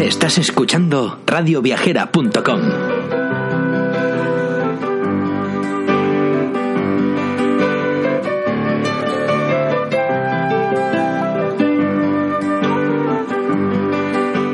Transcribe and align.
Estás 0.00 0.38
escuchando 0.38 1.18
radioviajera.com. 1.26 2.60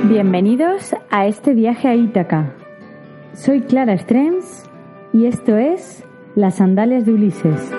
Bienvenidos 0.08 0.94
a 1.10 1.26
este 1.26 1.52
viaje 1.52 1.88
a 1.88 1.94
Ítaca. 1.94 2.54
Soy 3.34 3.60
Clara 3.60 3.98
Strems 3.98 4.64
y 5.12 5.26
esto 5.26 5.58
es 5.58 6.04
Las 6.34 6.56
Sandalias 6.56 7.04
de 7.04 7.12
Ulises. 7.12 7.70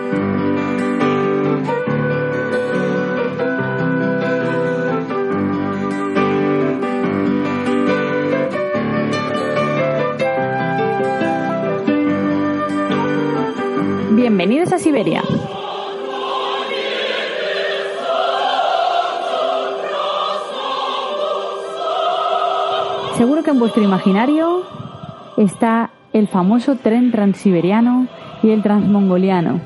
Bienvenidos 14.47 14.73
a 14.73 14.77
Siberia. 14.77 15.23
Seguro 23.17 23.41
que 23.41 23.49
en 23.49 23.57
vuestro 23.57 23.81
imaginario 23.81 24.61
está 25.37 25.89
el 26.13 26.27
famoso 26.27 26.75
tren 26.75 27.11
transiberiano 27.11 28.05
y 28.43 28.51
el 28.51 28.61
transmongoliano, 28.61 29.61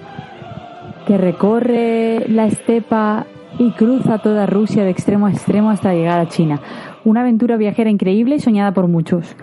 que 1.05 1.17
recorre 1.17 2.29
la 2.29 2.45
estepa 2.45 3.25
y 3.57 3.71
cruza 3.71 4.19
toda 4.19 4.45
Rusia 4.45 4.85
de 4.85 4.91
extremo 4.91 5.25
a 5.25 5.31
extremo 5.31 5.71
hasta 5.71 5.93
llegar 5.93 6.21
a 6.21 6.29
China. 6.29 6.61
Una 7.03 7.19
aventura 7.19 7.57
viajera 7.57 7.89
increíble 7.89 8.35
y 8.35 8.39
soñada 8.39 8.71
por 8.71 8.87
muchos. 8.87 9.35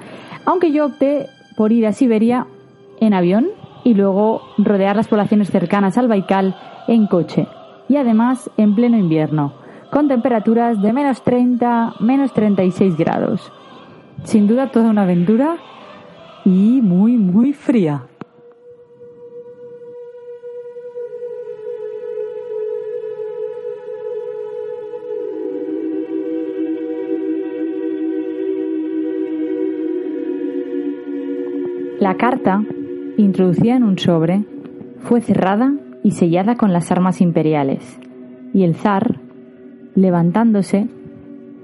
Aunque 0.46 0.72
yo 0.72 0.86
opté 0.86 1.26
por 1.58 1.72
ir 1.72 1.86
a 1.86 1.92
Siberia 1.92 2.46
en 3.00 3.12
avión 3.12 3.48
y 3.86 3.94
luego 3.94 4.42
rodear 4.58 4.96
las 4.96 5.06
poblaciones 5.06 5.48
cercanas 5.48 5.96
al 5.96 6.08
Baikal 6.08 6.56
en 6.88 7.06
coche. 7.06 7.46
Y 7.88 7.94
además 7.94 8.50
en 8.56 8.74
pleno 8.74 8.98
invierno, 8.98 9.52
con 9.92 10.08
temperaturas 10.08 10.82
de 10.82 10.92
menos 10.92 11.22
30, 11.22 11.94
menos 12.00 12.32
36 12.32 12.96
grados. 12.96 13.52
Sin 14.24 14.48
duda 14.48 14.72
toda 14.72 14.90
una 14.90 15.02
aventura 15.02 15.58
y 16.44 16.80
muy, 16.82 17.16
muy 17.16 17.52
fría. 17.52 18.08
La 32.00 32.16
carta, 32.16 32.62
introducida 33.16 33.76
en 33.76 33.84
un 33.84 33.98
sobre, 33.98 34.44
fue 35.00 35.20
cerrada 35.20 35.74
y 36.02 36.12
sellada 36.12 36.56
con 36.56 36.72
las 36.72 36.90
armas 36.92 37.20
imperiales, 37.20 37.98
y 38.52 38.62
el 38.62 38.74
zar, 38.74 39.20
levantándose, 39.94 40.88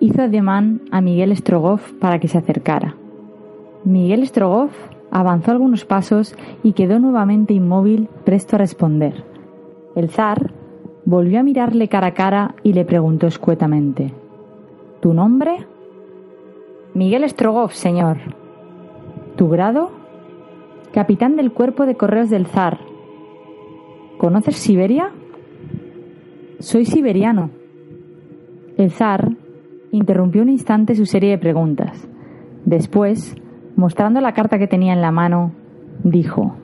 hizo 0.00 0.22
ademán 0.22 0.82
a 0.90 1.00
Miguel 1.00 1.36
Strogoff 1.36 1.92
para 1.92 2.18
que 2.18 2.28
se 2.28 2.38
acercara. 2.38 2.96
Miguel 3.84 4.26
Strogoff 4.26 4.72
avanzó 5.10 5.50
algunos 5.50 5.84
pasos 5.84 6.34
y 6.62 6.72
quedó 6.72 6.98
nuevamente 6.98 7.54
inmóvil, 7.54 8.08
presto 8.24 8.56
a 8.56 8.58
responder. 8.58 9.24
El 9.94 10.08
zar 10.08 10.52
volvió 11.04 11.40
a 11.40 11.42
mirarle 11.42 11.88
cara 11.88 12.08
a 12.08 12.14
cara 12.14 12.54
y 12.62 12.72
le 12.72 12.84
preguntó 12.84 13.26
escuetamente: 13.26 14.12
¿Tu 15.00 15.12
nombre? 15.12 15.66
Miguel 16.94 17.28
Strogoff, 17.28 17.74
señor. 17.74 18.18
¿Tu 19.36 19.48
grado? 19.48 20.01
Capitán 20.92 21.36
del 21.36 21.52
cuerpo 21.52 21.86
de 21.86 21.94
correos 21.94 22.28
del 22.28 22.46
zar. 22.46 22.78
¿Conoces 24.18 24.56
Siberia? 24.56 25.10
Soy 26.58 26.84
siberiano. 26.84 27.48
El 28.76 28.90
zar 28.90 29.30
interrumpió 29.90 30.42
un 30.42 30.50
instante 30.50 30.94
su 30.94 31.06
serie 31.06 31.30
de 31.30 31.38
preguntas. 31.38 32.06
Después, 32.66 33.34
mostrando 33.74 34.20
la 34.20 34.34
carta 34.34 34.58
que 34.58 34.66
tenía 34.66 34.92
en 34.92 35.00
la 35.00 35.12
mano, 35.12 35.52
dijo, 36.04 36.56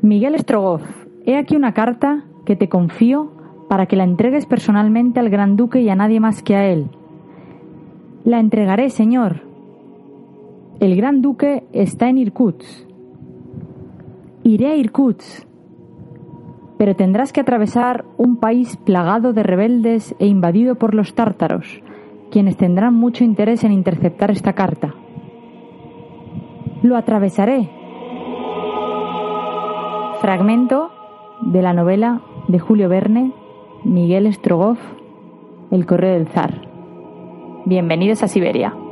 Miguel 0.00 0.38
Strogoff, 0.38 0.82
he 1.26 1.36
aquí 1.36 1.54
una 1.54 1.74
carta 1.74 2.24
que 2.46 2.56
te 2.56 2.70
confío 2.70 3.30
para 3.68 3.84
que 3.84 3.96
la 3.96 4.04
entregues 4.04 4.46
personalmente 4.46 5.20
al 5.20 5.28
gran 5.28 5.56
duque 5.56 5.82
y 5.82 5.90
a 5.90 5.96
nadie 5.96 6.18
más 6.18 6.42
que 6.42 6.56
a 6.56 6.66
él. 6.66 6.86
La 8.24 8.40
entregaré, 8.40 8.88
señor. 8.88 9.42
El 10.80 10.96
gran 10.96 11.20
duque 11.20 11.64
está 11.72 12.08
en 12.08 12.16
Irkutsk. 12.16 12.85
Iré 14.46 14.68
a 14.68 14.76
Irkutsk, 14.76 15.44
pero 16.78 16.94
tendrás 16.94 17.32
que 17.32 17.40
atravesar 17.40 18.04
un 18.16 18.36
país 18.36 18.76
plagado 18.76 19.32
de 19.32 19.42
rebeldes 19.42 20.14
e 20.20 20.26
invadido 20.28 20.76
por 20.76 20.94
los 20.94 21.16
tártaros, 21.16 21.82
quienes 22.30 22.56
tendrán 22.56 22.94
mucho 22.94 23.24
interés 23.24 23.64
en 23.64 23.72
interceptar 23.72 24.30
esta 24.30 24.52
carta. 24.52 24.94
Lo 26.82 26.96
atravesaré. 26.96 27.68
Fragmento 30.20 30.90
de 31.40 31.62
la 31.62 31.72
novela 31.72 32.20
de 32.46 32.60
Julio 32.60 32.88
Verne, 32.88 33.32
Miguel 33.82 34.32
Strogoff, 34.32 34.78
El 35.72 35.86
correo 35.86 36.12
del 36.12 36.28
zar. 36.28 36.68
Bienvenidos 37.64 38.22
a 38.22 38.28
Siberia. 38.28 38.85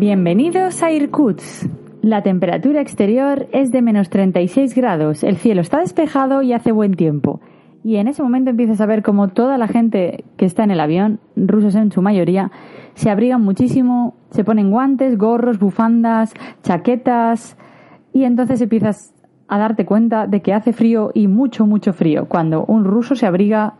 Bienvenidos 0.00 0.82
a 0.82 0.90
Irkutsk. 0.92 1.68
La 2.00 2.22
temperatura 2.22 2.80
exterior 2.80 3.48
es 3.52 3.70
de 3.70 3.82
menos 3.82 4.08
36 4.08 4.74
grados, 4.74 5.22
el 5.22 5.36
cielo 5.36 5.60
está 5.60 5.80
despejado 5.80 6.40
y 6.40 6.54
hace 6.54 6.72
buen 6.72 6.94
tiempo. 6.94 7.42
Y 7.84 7.96
en 7.96 8.08
ese 8.08 8.22
momento 8.22 8.48
empiezas 8.48 8.80
a 8.80 8.86
ver 8.86 9.02
como 9.02 9.28
toda 9.28 9.58
la 9.58 9.68
gente 9.68 10.24
que 10.38 10.46
está 10.46 10.64
en 10.64 10.70
el 10.70 10.80
avión, 10.80 11.20
rusos 11.36 11.74
en 11.74 11.92
su 11.92 12.00
mayoría, 12.00 12.50
se 12.94 13.10
abrigan 13.10 13.42
muchísimo, 13.42 14.14
se 14.30 14.42
ponen 14.42 14.70
guantes, 14.70 15.18
gorros, 15.18 15.58
bufandas, 15.58 16.32
chaquetas, 16.62 17.58
y 18.14 18.24
entonces 18.24 18.62
empiezas 18.62 19.12
a 19.48 19.58
darte 19.58 19.84
cuenta 19.84 20.26
de 20.26 20.40
que 20.40 20.54
hace 20.54 20.72
frío 20.72 21.10
y 21.12 21.28
mucho, 21.28 21.66
mucho 21.66 21.92
frío. 21.92 22.24
Cuando 22.26 22.64
un 22.64 22.84
ruso 22.84 23.16
se 23.16 23.26
abriga, 23.26 23.74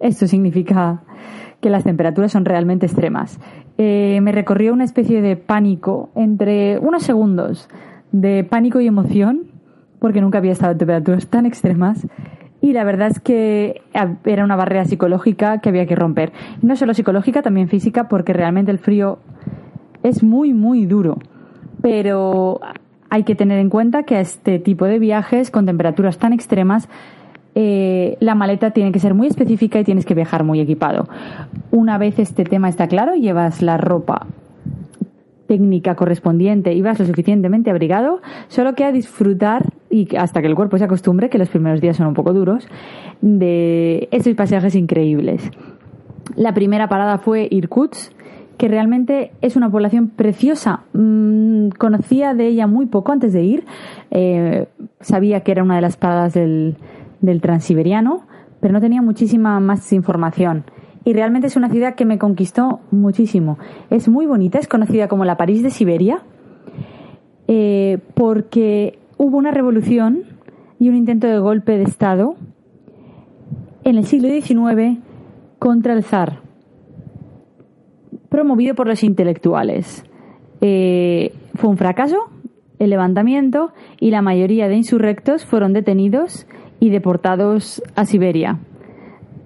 esto 0.00 0.26
significa 0.26 1.02
que 1.60 1.70
las 1.70 1.84
temperaturas 1.84 2.32
son 2.32 2.44
realmente 2.44 2.86
extremas. 2.86 3.38
Eh, 3.78 4.18
me 4.22 4.32
recorrió 4.32 4.72
una 4.72 4.84
especie 4.84 5.22
de 5.22 5.36
pánico 5.36 6.10
entre 6.14 6.78
unos 6.78 7.02
segundos 7.02 7.68
de 8.12 8.44
pánico 8.44 8.80
y 8.80 8.86
emoción, 8.86 9.42
porque 9.98 10.20
nunca 10.20 10.38
había 10.38 10.52
estado 10.52 10.72
en 10.72 10.78
temperaturas 10.78 11.26
tan 11.28 11.46
extremas. 11.46 12.06
Y 12.60 12.72
la 12.72 12.84
verdad 12.84 13.08
es 13.08 13.20
que 13.20 13.82
era 14.24 14.44
una 14.44 14.56
barrera 14.56 14.84
psicológica 14.84 15.58
que 15.58 15.70
había 15.70 15.86
que 15.86 15.96
romper. 15.96 16.32
No 16.60 16.76
solo 16.76 16.92
psicológica, 16.92 17.42
también 17.42 17.68
física, 17.68 18.08
porque 18.08 18.32
realmente 18.32 18.70
el 18.70 18.78
frío 18.78 19.18
es 20.02 20.22
muy, 20.22 20.52
muy 20.52 20.84
duro. 20.84 21.18
Pero 21.80 22.60
hay 23.08 23.24
que 23.24 23.34
tener 23.34 23.58
en 23.58 23.70
cuenta 23.70 24.02
que 24.02 24.16
a 24.16 24.20
este 24.20 24.58
tipo 24.58 24.84
de 24.84 24.98
viajes 24.98 25.50
con 25.50 25.66
temperaturas 25.66 26.18
tan 26.18 26.32
extremas 26.32 26.88
eh, 27.54 28.16
la 28.20 28.34
maleta 28.34 28.70
tiene 28.70 28.92
que 28.92 28.98
ser 28.98 29.14
muy 29.14 29.26
específica 29.26 29.80
y 29.80 29.84
tienes 29.84 30.06
que 30.06 30.14
viajar 30.14 30.44
muy 30.44 30.60
equipado. 30.60 31.08
Una 31.70 31.98
vez 31.98 32.18
este 32.18 32.44
tema 32.44 32.68
está 32.68 32.88
claro, 32.88 33.14
llevas 33.14 33.62
la 33.62 33.76
ropa 33.76 34.26
técnica 35.50 35.96
correspondiente 35.96 36.74
y 36.74 36.80
vas 36.80 37.00
lo 37.00 37.06
suficientemente 37.06 37.70
abrigado, 37.70 38.20
solo 38.46 38.76
queda 38.76 38.92
disfrutar 38.92 39.72
y 39.90 40.14
hasta 40.14 40.42
que 40.42 40.46
el 40.46 40.54
cuerpo 40.54 40.78
se 40.78 40.84
acostumbre, 40.84 41.28
que 41.28 41.38
los 41.38 41.48
primeros 41.48 41.80
días 41.80 41.96
son 41.96 42.06
un 42.06 42.14
poco 42.14 42.32
duros, 42.32 42.68
de 43.20 44.08
estos 44.12 44.32
pasajes 44.34 44.76
increíbles. 44.76 45.50
La 46.36 46.54
primera 46.54 46.88
parada 46.88 47.18
fue 47.18 47.48
Irkutsk, 47.50 48.12
que 48.58 48.68
realmente 48.68 49.32
es 49.40 49.56
una 49.56 49.70
población 49.70 50.08
preciosa. 50.08 50.84
Mm, 50.92 51.70
conocía 51.70 52.34
de 52.34 52.46
ella 52.46 52.68
muy 52.68 52.86
poco 52.86 53.10
antes 53.10 53.32
de 53.32 53.42
ir. 53.42 53.64
Eh, 54.12 54.68
sabía 55.00 55.40
que 55.40 55.50
era 55.50 55.64
una 55.64 55.74
de 55.74 55.80
las 55.80 55.96
paradas 55.96 56.34
del, 56.34 56.76
del 57.20 57.40
transiberiano, 57.40 58.26
pero 58.60 58.72
no 58.72 58.80
tenía 58.80 59.02
muchísima 59.02 59.58
más 59.60 59.92
información. 59.92 60.64
Y 61.04 61.12
realmente 61.12 61.46
es 61.46 61.56
una 61.56 61.70
ciudad 61.70 61.94
que 61.94 62.04
me 62.04 62.18
conquistó 62.18 62.80
muchísimo. 62.90 63.58
Es 63.88 64.08
muy 64.08 64.26
bonita, 64.26 64.58
es 64.58 64.68
conocida 64.68 65.08
como 65.08 65.24
la 65.24 65.36
París 65.36 65.62
de 65.62 65.70
Siberia, 65.70 66.22
eh, 67.48 67.98
porque 68.14 68.98
hubo 69.16 69.38
una 69.38 69.50
revolución 69.50 70.24
y 70.78 70.88
un 70.88 70.96
intento 70.96 71.26
de 71.26 71.38
golpe 71.38 71.78
de 71.78 71.84
Estado 71.84 72.34
en 73.84 73.96
el 73.96 74.04
siglo 74.04 74.28
XIX 74.28 74.98
contra 75.58 75.94
el 75.94 76.04
zar, 76.04 76.40
promovido 78.28 78.74
por 78.74 78.86
los 78.86 79.02
intelectuales. 79.02 80.04
Eh, 80.60 81.32
fue 81.54 81.70
un 81.70 81.78
fracaso 81.78 82.28
el 82.80 82.90
levantamiento 82.90 83.72
y 84.00 84.10
la 84.10 84.22
mayoría 84.22 84.66
de 84.68 84.74
insurrectos 84.74 85.44
fueron 85.44 85.72
detenidos 85.72 86.46
y 86.80 86.90
deportados 86.90 87.82
a 87.94 88.04
Siberia, 88.04 88.58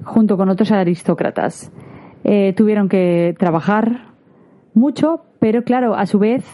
junto 0.05 0.37
con 0.37 0.49
otros 0.49 0.71
aristócratas. 0.73 1.71
Eh, 2.23 2.55
tuvieron 2.57 2.89
que 2.89 3.35
trabajar 3.39 4.15
mucho, 4.73 5.25
pero 5.41 5.63
claro, 5.65 5.95
a 5.95 6.07
su 6.07 6.19
vez 6.19 6.45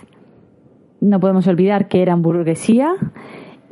no 1.00 1.20
podemos 1.20 1.46
olvidar 1.46 1.88
que 1.88 2.02
eran 2.02 2.22
burguesía 2.22 2.92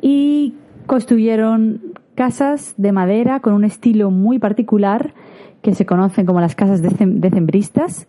y 0.01 0.55
construyeron 0.87 1.81
casas 2.15 2.75
de 2.77 2.93
madera 2.93 3.41
con 3.41 3.53
un 3.53 3.65
estilo 3.65 4.11
muy 4.11 4.39
particular 4.39 5.15
que 5.63 5.75
se 5.75 5.87
conocen 5.87 6.27
como 6.27 6.41
las 6.41 6.55
casas 6.55 6.83
decembristas 6.83 8.09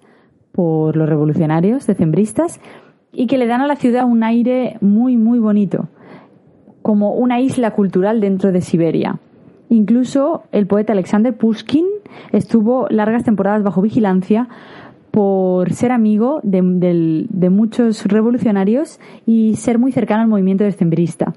por 0.51 0.95
los 0.95 1.07
revolucionarios 1.07 1.85
decembristas 1.87 2.59
y 3.11 3.27
que 3.27 3.37
le 3.37 3.47
dan 3.47 3.61
a 3.61 3.67
la 3.67 3.75
ciudad 3.75 4.05
un 4.05 4.23
aire 4.23 4.77
muy 4.81 5.17
muy 5.17 5.39
bonito, 5.39 5.89
como 6.89 7.13
una 7.13 7.39
isla 7.39 7.75
cultural 7.75 8.19
dentro 8.19 8.51
de 8.51 8.61
Siberia. 8.61 9.19
Incluso 9.69 10.45
el 10.51 10.65
poeta 10.65 10.93
Alexander 10.93 11.37
Pushkin 11.37 11.85
estuvo 12.31 12.87
largas 12.89 13.23
temporadas 13.23 13.61
bajo 13.61 13.83
vigilancia 13.83 14.47
por 15.11 15.71
ser 15.71 15.91
amigo 15.91 16.39
de, 16.41 17.49
muchos 17.51 18.05
revolucionarios 18.05 18.99
y 19.27 19.55
ser 19.57 19.77
muy 19.77 19.91
cercano 19.91 20.23
al 20.23 20.29
movimiento 20.29 20.63
decembrista. 20.63 21.35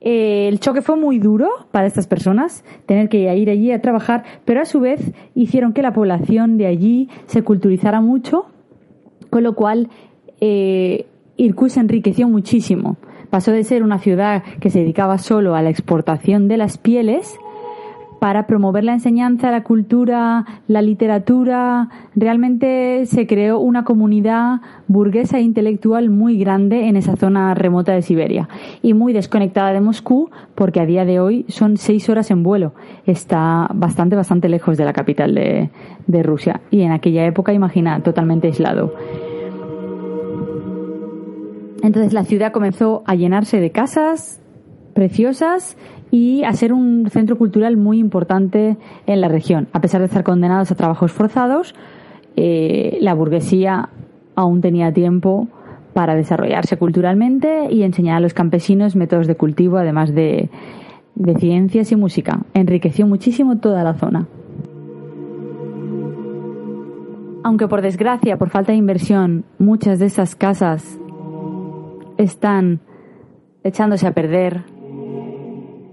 El 0.00 0.60
choque 0.60 0.80
fue 0.80 0.94
muy 0.94 1.18
duro 1.18 1.48
para 1.72 1.88
estas 1.88 2.06
personas, 2.06 2.62
tener 2.86 3.08
que 3.08 3.34
ir 3.34 3.50
allí 3.50 3.72
a 3.72 3.82
trabajar, 3.82 4.22
pero 4.44 4.60
a 4.60 4.64
su 4.64 4.78
vez 4.78 5.12
hicieron 5.34 5.72
que 5.72 5.82
la 5.82 5.92
población 5.92 6.56
de 6.56 6.66
allí 6.66 7.08
se 7.26 7.42
culturizara 7.42 8.00
mucho, 8.00 8.46
con 9.28 9.42
lo 9.42 9.56
cual 9.56 9.88
eh, 10.40 11.06
Irkutsk 11.36 11.74
se 11.74 11.80
enriqueció 11.80 12.28
muchísimo. 12.28 12.96
Pasó 13.36 13.52
de 13.52 13.64
ser 13.64 13.82
una 13.82 13.98
ciudad 13.98 14.42
que 14.60 14.70
se 14.70 14.78
dedicaba 14.78 15.18
solo 15.18 15.56
a 15.56 15.60
la 15.60 15.68
exportación 15.68 16.48
de 16.48 16.56
las 16.56 16.78
pieles 16.78 17.38
para 18.18 18.46
promover 18.46 18.82
la 18.82 18.94
enseñanza, 18.94 19.50
la 19.50 19.62
cultura, 19.62 20.46
la 20.68 20.80
literatura. 20.80 21.90
Realmente 22.14 23.04
se 23.04 23.26
creó 23.26 23.58
una 23.58 23.84
comunidad 23.84 24.62
burguesa 24.88 25.36
e 25.36 25.42
intelectual 25.42 26.08
muy 26.08 26.38
grande 26.38 26.88
en 26.88 26.96
esa 26.96 27.16
zona 27.16 27.52
remota 27.52 27.92
de 27.92 28.00
Siberia 28.00 28.48
y 28.80 28.94
muy 28.94 29.12
desconectada 29.12 29.74
de 29.74 29.82
Moscú 29.82 30.30
porque 30.54 30.80
a 30.80 30.86
día 30.86 31.04
de 31.04 31.20
hoy 31.20 31.44
son 31.48 31.76
seis 31.76 32.08
horas 32.08 32.30
en 32.30 32.42
vuelo. 32.42 32.72
Está 33.04 33.68
bastante, 33.74 34.16
bastante 34.16 34.48
lejos 34.48 34.78
de 34.78 34.86
la 34.86 34.94
capital 34.94 35.34
de, 35.34 35.68
de 36.06 36.22
Rusia 36.22 36.62
y 36.70 36.80
en 36.80 36.92
aquella 36.92 37.26
época, 37.26 37.52
imagina, 37.52 38.00
totalmente 38.00 38.46
aislado. 38.46 38.94
Entonces 41.86 42.12
la 42.12 42.24
ciudad 42.24 42.50
comenzó 42.50 43.04
a 43.06 43.14
llenarse 43.14 43.60
de 43.60 43.70
casas 43.70 44.42
preciosas 44.92 45.76
y 46.10 46.42
a 46.42 46.52
ser 46.52 46.72
un 46.72 47.08
centro 47.10 47.38
cultural 47.38 47.76
muy 47.76 48.00
importante 48.00 48.76
en 49.06 49.20
la 49.20 49.28
región. 49.28 49.68
A 49.72 49.80
pesar 49.80 50.00
de 50.00 50.08
estar 50.08 50.24
condenados 50.24 50.72
a 50.72 50.74
trabajos 50.74 51.12
forzados, 51.12 51.76
eh, 52.34 52.98
la 53.00 53.14
burguesía 53.14 53.90
aún 54.34 54.62
tenía 54.62 54.92
tiempo 54.92 55.46
para 55.94 56.16
desarrollarse 56.16 56.76
culturalmente 56.76 57.68
y 57.70 57.84
enseñar 57.84 58.16
a 58.16 58.20
los 58.20 58.34
campesinos 58.34 58.96
métodos 58.96 59.28
de 59.28 59.36
cultivo, 59.36 59.76
además 59.78 60.12
de, 60.12 60.50
de 61.14 61.34
ciencias 61.36 61.92
y 61.92 61.96
música. 61.96 62.40
Enriqueció 62.52 63.06
muchísimo 63.06 63.58
toda 63.58 63.84
la 63.84 63.94
zona. 63.94 64.26
Aunque 67.44 67.68
por 67.68 67.80
desgracia, 67.80 68.38
por 68.38 68.50
falta 68.50 68.72
de 68.72 68.78
inversión, 68.78 69.44
muchas 69.60 70.00
de 70.00 70.06
esas 70.06 70.34
casas 70.34 70.98
están 72.18 72.80
echándose 73.62 74.06
a 74.06 74.12
perder 74.12 74.64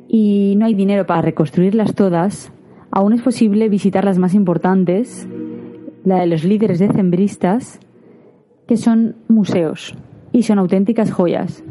y 0.08 0.56
no 0.58 0.66
hay 0.66 0.76
dinero 0.76 1.06
para 1.06 1.22
reconstruirlas 1.22 1.96
todas, 1.96 2.52
aún 2.92 3.14
es 3.14 3.22
posible 3.22 3.70
visitar 3.70 4.06
las 4.06 4.20
más 4.20 4.36
importantes, 4.36 5.28
la 6.04 6.20
de 6.20 6.28
los 6.28 6.44
líderes 6.44 6.80
decembristas, 6.80 7.80
que 8.68 8.78
son 8.78 9.16
museos 9.28 9.96
y 10.32 10.44
son 10.44 10.60
auténticas 10.60 11.12
joyas. 11.12 11.64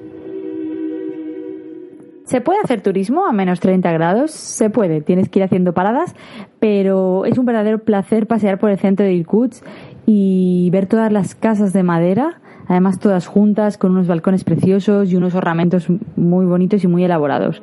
¿Se 2.25 2.41
puede 2.41 2.61
hacer 2.65 2.81
turismo 2.81 3.27
a 3.27 3.33
menos 3.33 3.61
30 3.61 3.93
grados? 3.93 4.31
Se 4.31 4.71
puede, 4.71 5.03
tienes 5.03 5.29
que 5.29 5.41
ir 5.41 5.45
haciendo 5.45 5.75
paradas, 5.75 6.15
pero 6.61 7.27
es 7.27 7.37
un 7.37 7.45
verdadero 7.45 7.85
placer 7.85 8.27
pasear 8.27 8.59
por 8.59 8.71
el 8.71 8.79
centro 8.79 9.05
de 9.05 9.13
Irkutsk 9.13 9.65
y 10.07 10.71
ver 10.71 10.87
todas 10.87 11.13
las 11.13 11.35
casas 11.35 11.73
de 11.73 11.83
madera 11.83 12.43
además 12.69 12.99
todas 12.99 13.27
juntas 13.27 13.79
con 13.79 13.93
unos 13.93 14.07
balcones 14.07 14.45
preciosos 14.45 15.13
y 15.13 15.17
unos 15.17 15.35
ornamentos 15.35 15.89
muy 16.17 16.47
bonitos 16.47 16.85
y 16.85 16.89
muy 16.89 17.05
elaborados. 17.05 17.63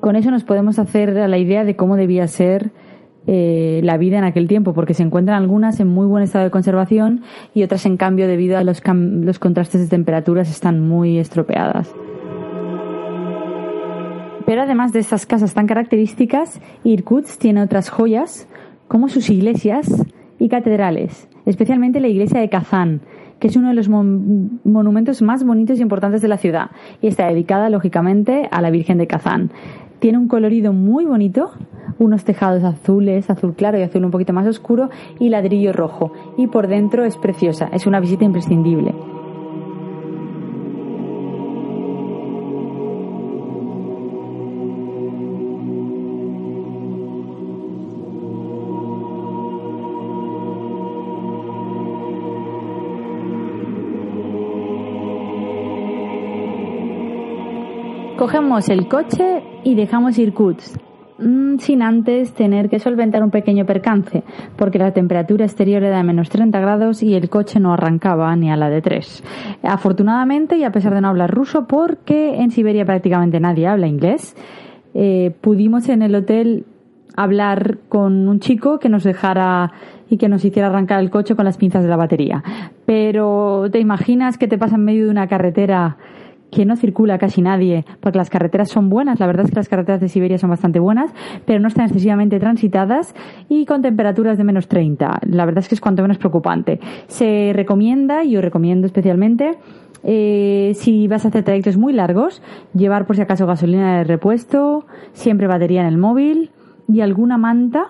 Con 0.00 0.16
eso 0.16 0.30
nos 0.30 0.44
podemos 0.44 0.78
hacer 0.78 1.12
la 1.12 1.38
idea 1.38 1.64
de 1.64 1.76
cómo 1.76 1.96
debía 1.96 2.26
ser 2.28 2.70
eh, 3.26 3.80
la 3.82 3.98
vida 3.98 4.16
en 4.18 4.24
aquel 4.24 4.48
tiempo, 4.48 4.72
porque 4.72 4.94
se 4.94 5.02
encuentran 5.02 5.42
algunas 5.42 5.80
en 5.80 5.88
muy 5.88 6.06
buen 6.06 6.22
estado 6.22 6.44
de 6.44 6.50
conservación 6.50 7.22
y 7.52 7.62
otras, 7.62 7.84
en 7.84 7.96
cambio, 7.96 8.26
debido 8.26 8.56
a 8.56 8.64
los, 8.64 8.80
los 8.86 9.38
contrastes 9.38 9.82
de 9.82 9.88
temperaturas, 9.88 10.48
están 10.48 10.88
muy 10.88 11.18
estropeadas. 11.18 11.92
Pero 14.46 14.62
además 14.62 14.94
de 14.94 15.00
estas 15.00 15.26
casas 15.26 15.52
tan 15.52 15.66
características, 15.66 16.62
Irkutsk 16.84 17.38
tiene 17.38 17.62
otras 17.62 17.90
joyas, 17.90 18.48
como 18.86 19.10
sus 19.10 19.28
iglesias 19.28 20.06
y 20.38 20.48
catedrales, 20.48 21.28
especialmente 21.46 22.00
la 22.00 22.08
iglesia 22.08 22.40
de 22.40 22.48
Kazán, 22.48 23.00
que 23.38 23.48
es 23.48 23.56
uno 23.56 23.68
de 23.68 23.74
los 23.74 23.88
monumentos 23.88 25.22
más 25.22 25.44
bonitos 25.44 25.78
y 25.78 25.82
importantes 25.82 26.22
de 26.22 26.28
la 26.28 26.38
ciudad 26.38 26.70
y 27.00 27.06
está 27.06 27.26
dedicada 27.26 27.70
lógicamente 27.70 28.48
a 28.50 28.60
la 28.60 28.70
Virgen 28.70 28.98
de 28.98 29.06
Kazán. 29.06 29.50
Tiene 29.98 30.18
un 30.18 30.28
colorido 30.28 30.72
muy 30.72 31.04
bonito, 31.04 31.50
unos 31.98 32.24
tejados 32.24 32.62
azules, 32.64 33.30
azul 33.30 33.54
claro 33.54 33.78
y 33.78 33.82
azul 33.82 34.04
un 34.04 34.10
poquito 34.10 34.32
más 34.32 34.46
oscuro 34.46 34.90
y 35.18 35.28
ladrillo 35.28 35.72
rojo 35.72 36.12
y 36.36 36.46
por 36.46 36.68
dentro 36.68 37.04
es 37.04 37.16
preciosa, 37.16 37.68
es 37.72 37.86
una 37.86 38.00
visita 38.00 38.24
imprescindible. 38.24 38.94
Cogemos 58.18 58.68
el 58.68 58.88
coche 58.88 59.44
y 59.62 59.76
dejamos 59.76 60.18
Irkutsk, 60.18 60.76
mm, 61.20 61.58
sin 61.58 61.82
antes 61.82 62.34
tener 62.34 62.68
que 62.68 62.80
solventar 62.80 63.22
un 63.22 63.30
pequeño 63.30 63.64
percance, 63.64 64.24
porque 64.56 64.80
la 64.80 64.90
temperatura 64.90 65.44
exterior 65.44 65.84
era 65.84 65.98
de 65.98 66.02
menos 66.02 66.28
30 66.28 66.58
grados 66.58 67.04
y 67.04 67.14
el 67.14 67.28
coche 67.28 67.60
no 67.60 67.72
arrancaba 67.74 68.34
ni 68.34 68.50
a 68.50 68.56
la 68.56 68.70
de 68.70 68.82
3. 68.82 69.22
Afortunadamente, 69.62 70.56
y 70.58 70.64
a 70.64 70.72
pesar 70.72 70.94
de 70.94 71.00
no 71.00 71.06
hablar 71.06 71.30
ruso, 71.30 71.68
porque 71.68 72.42
en 72.42 72.50
Siberia 72.50 72.84
prácticamente 72.84 73.38
nadie 73.38 73.68
habla 73.68 73.86
inglés, 73.86 74.34
eh, 74.94 75.32
pudimos 75.40 75.88
en 75.88 76.02
el 76.02 76.16
hotel 76.16 76.66
hablar 77.14 77.78
con 77.88 78.26
un 78.26 78.40
chico 78.40 78.80
que 78.80 78.88
nos 78.88 79.04
dejara 79.04 79.70
y 80.10 80.16
que 80.16 80.28
nos 80.28 80.44
hiciera 80.44 80.66
arrancar 80.66 80.98
el 80.98 81.10
coche 81.10 81.36
con 81.36 81.44
las 81.44 81.56
pinzas 81.56 81.84
de 81.84 81.88
la 81.88 81.96
batería. 81.96 82.42
Pero 82.84 83.68
te 83.70 83.78
imaginas 83.78 84.38
que 84.38 84.48
te 84.48 84.58
pasa 84.58 84.74
en 84.74 84.84
medio 84.84 85.04
de 85.04 85.10
una 85.12 85.28
carretera 85.28 85.98
que 86.50 86.64
no 86.64 86.76
circula 86.76 87.18
casi 87.18 87.42
nadie, 87.42 87.84
porque 88.00 88.18
las 88.18 88.30
carreteras 88.30 88.70
son 88.70 88.88
buenas, 88.88 89.20
la 89.20 89.26
verdad 89.26 89.44
es 89.44 89.50
que 89.50 89.56
las 89.56 89.68
carreteras 89.68 90.00
de 90.00 90.08
Siberia 90.08 90.38
son 90.38 90.50
bastante 90.50 90.80
buenas, 90.80 91.12
pero 91.44 91.60
no 91.60 91.68
están 91.68 91.86
excesivamente 91.86 92.38
transitadas 92.40 93.14
y 93.48 93.66
con 93.66 93.82
temperaturas 93.82 94.38
de 94.38 94.44
menos 94.44 94.68
30. 94.68 95.20
La 95.26 95.44
verdad 95.44 95.60
es 95.60 95.68
que 95.68 95.74
es 95.74 95.80
cuanto 95.80 96.02
menos 96.02 96.18
preocupante. 96.18 96.80
Se 97.06 97.52
recomienda, 97.54 98.24
y 98.24 98.32
yo 98.32 98.40
recomiendo 98.40 98.86
especialmente, 98.86 99.58
eh, 100.04 100.72
si 100.74 101.08
vas 101.08 101.24
a 101.24 101.28
hacer 101.28 101.44
trayectos 101.44 101.76
muy 101.76 101.92
largos, 101.92 102.42
llevar 102.74 103.06
por 103.06 103.16
si 103.16 103.22
acaso 103.22 103.46
gasolina 103.46 103.98
de 103.98 104.04
repuesto, 104.04 104.86
siempre 105.12 105.46
batería 105.46 105.82
en 105.82 105.88
el 105.88 105.98
móvil 105.98 106.50
y 106.86 107.00
alguna 107.00 107.36
manta 107.36 107.88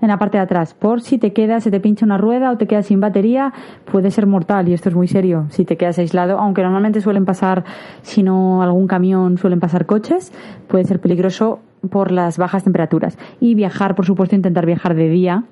en 0.00 0.08
la 0.08 0.18
parte 0.18 0.38
de 0.38 0.42
atrás. 0.42 0.74
Por 0.74 1.00
si 1.00 1.18
te 1.18 1.32
queda, 1.32 1.60
se 1.60 1.70
te 1.70 1.80
pincha 1.80 2.04
una 2.04 2.18
rueda 2.18 2.50
o 2.50 2.56
te 2.56 2.66
quedas 2.66 2.86
sin 2.86 3.00
batería, 3.00 3.52
puede 3.90 4.10
ser 4.10 4.26
mortal 4.26 4.68
y 4.68 4.74
esto 4.74 4.88
es 4.88 4.94
muy 4.94 5.08
serio 5.08 5.46
si 5.50 5.64
te 5.64 5.76
quedas 5.76 5.98
aislado, 5.98 6.38
aunque 6.38 6.62
normalmente 6.62 7.00
suelen 7.00 7.24
pasar, 7.24 7.64
si 8.02 8.22
no 8.22 8.62
algún 8.62 8.86
camión, 8.86 9.38
suelen 9.38 9.60
pasar 9.60 9.86
coches, 9.86 10.32
puede 10.68 10.84
ser 10.84 11.00
peligroso 11.00 11.60
por 11.90 12.10
las 12.10 12.38
bajas 12.38 12.64
temperaturas. 12.64 13.18
Y 13.40 13.54
viajar, 13.54 13.94
por 13.94 14.06
supuesto, 14.06 14.36
intentar 14.36 14.66
viajar 14.66 14.94
de 14.94 15.08
día, 15.08 15.44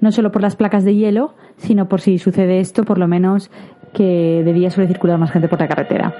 no 0.00 0.12
solo 0.12 0.30
por 0.32 0.42
las 0.42 0.56
placas 0.56 0.84
de 0.84 0.94
hielo, 0.94 1.34
sino 1.56 1.88
por 1.88 2.00
si 2.00 2.18
sucede 2.18 2.60
esto, 2.60 2.84
por 2.84 2.98
lo 2.98 3.08
menos 3.08 3.50
que 3.92 4.42
de 4.44 4.52
día 4.52 4.70
suele 4.70 4.88
circular 4.88 5.18
más 5.18 5.30
gente 5.30 5.48
por 5.48 5.60
la 5.60 5.68
carretera. 5.68 6.14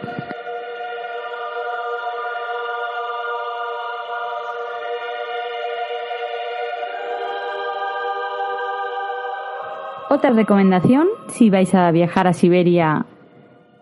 Otra 10.15 10.31
recomendación, 10.31 11.09
si 11.27 11.51
vais 11.51 11.75
a 11.75 11.91
viajar 11.91 12.29
a 12.29 12.35
Siberia 12.35 13.05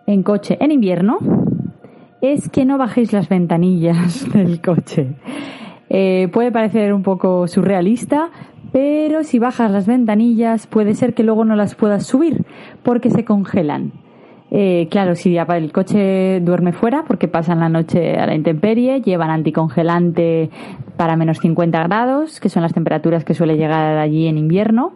en 0.06 0.22
coche 0.22 0.56
en 0.60 0.70
invierno, 0.70 1.18
es 2.22 2.48
que 2.48 2.64
no 2.64 2.78
bajéis 2.78 3.12
las 3.12 3.28
ventanillas 3.28 4.32
del 4.32 4.62
coche. 4.62 5.08
Eh, 5.90 6.30
puede 6.32 6.50
parecer 6.50 6.94
un 6.94 7.02
poco 7.02 7.46
surrealista, 7.48 8.30
pero 8.72 9.24
si 9.24 9.38
bajas 9.38 9.70
las 9.70 9.86
ventanillas 9.86 10.66
puede 10.66 10.94
ser 10.94 11.12
que 11.12 11.22
luego 11.22 11.44
no 11.44 11.54
las 11.54 11.74
puedas 11.74 12.06
subir 12.06 12.46
porque 12.82 13.10
se 13.10 13.26
congelan. 13.26 13.92
Eh, 14.50 14.88
claro, 14.90 15.16
si 15.16 15.36
el 15.36 15.70
coche 15.70 16.40
duerme 16.40 16.72
fuera 16.72 17.04
porque 17.06 17.28
pasan 17.28 17.60
la 17.60 17.68
noche 17.68 18.16
a 18.16 18.24
la 18.24 18.34
intemperie, 18.34 19.02
llevan 19.02 19.28
anticongelante 19.28 20.48
para 20.96 21.14
menos 21.14 21.40
50 21.40 21.82
grados, 21.82 22.40
que 22.40 22.48
son 22.48 22.62
las 22.62 22.72
temperaturas 22.72 23.22
que 23.22 23.34
suele 23.34 23.58
llegar 23.58 23.98
allí 23.98 24.28
en 24.28 24.38
invierno. 24.38 24.92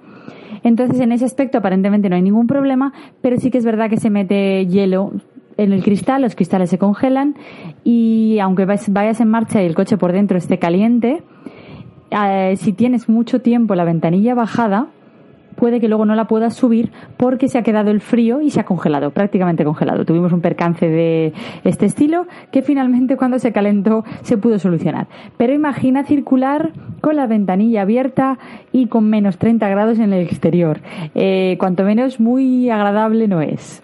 Entonces, 0.63 1.01
en 1.01 1.13
ese 1.13 1.25
aspecto 1.25 1.59
aparentemente 1.59 2.09
no 2.09 2.17
hay 2.17 2.23
ningún 2.23 2.47
problema, 2.47 2.93
pero 3.21 3.39
sí 3.39 3.51
que 3.51 3.59
es 3.59 3.65
verdad 3.65 3.91
que 3.91 3.99
se 3.99 4.11
mete 4.11 4.67
hielo 4.67 5.13
en 5.57 5.73
el 5.73 5.83
cristal, 5.83 6.23
los 6.23 6.35
cristales 6.35 6.71
se 6.71 6.79
congelan 6.79 7.35
y 7.83 8.39
aunque 8.41 8.67
vayas 8.67 9.21
en 9.21 9.29
marcha 9.29 9.63
y 9.63 9.67
el 9.67 9.75
coche 9.75 9.97
por 9.97 10.13
dentro 10.13 10.37
esté 10.37 10.59
caliente, 10.59 11.23
eh, 12.11 12.55
si 12.57 12.73
tienes 12.73 13.09
mucho 13.09 13.41
tiempo 13.41 13.75
la 13.75 13.85
ventanilla 13.85 14.35
bajada, 14.35 14.89
puede 15.57 15.81
que 15.81 15.89
luego 15.89 16.05
no 16.05 16.15
la 16.15 16.27
puedas 16.27 16.55
subir 16.55 16.93
porque 17.17 17.49
se 17.49 17.59
ha 17.59 17.63
quedado 17.63 17.91
el 17.91 18.01
frío 18.01 18.41
y 18.41 18.51
se 18.51 18.61
ha 18.61 18.65
congelado, 18.65 19.11
prácticamente 19.11 19.65
congelado. 19.65 20.05
Tuvimos 20.05 20.33
un 20.33 20.41
percance 20.41 20.89
de 20.89 21.33
este 21.65 21.87
estilo 21.87 22.27
que 22.53 22.63
finalmente 22.63 23.17
cuando 23.17 23.39
se 23.39 23.53
calentó 23.53 24.05
se 24.23 24.39
pudo 24.39 24.59
solucionar. 24.59 25.09
Pero 25.37 25.53
imagina 25.53 26.05
circular 26.05 26.73
con 27.01 27.17
la 27.17 27.27
ventanilla 27.27 27.83
abierta 27.83 28.39
y 28.73 28.87
con 28.87 29.09
menos 29.09 29.39
30 29.39 29.69
grados 29.69 29.99
en 29.99 30.13
el 30.13 30.23
exterior. 30.23 30.81
Eh, 31.15 31.57
cuanto 31.59 31.85
menos 31.85 32.21
muy 32.21 32.71
agradable 32.71 33.29
no 33.29 33.41
es. 33.41 33.83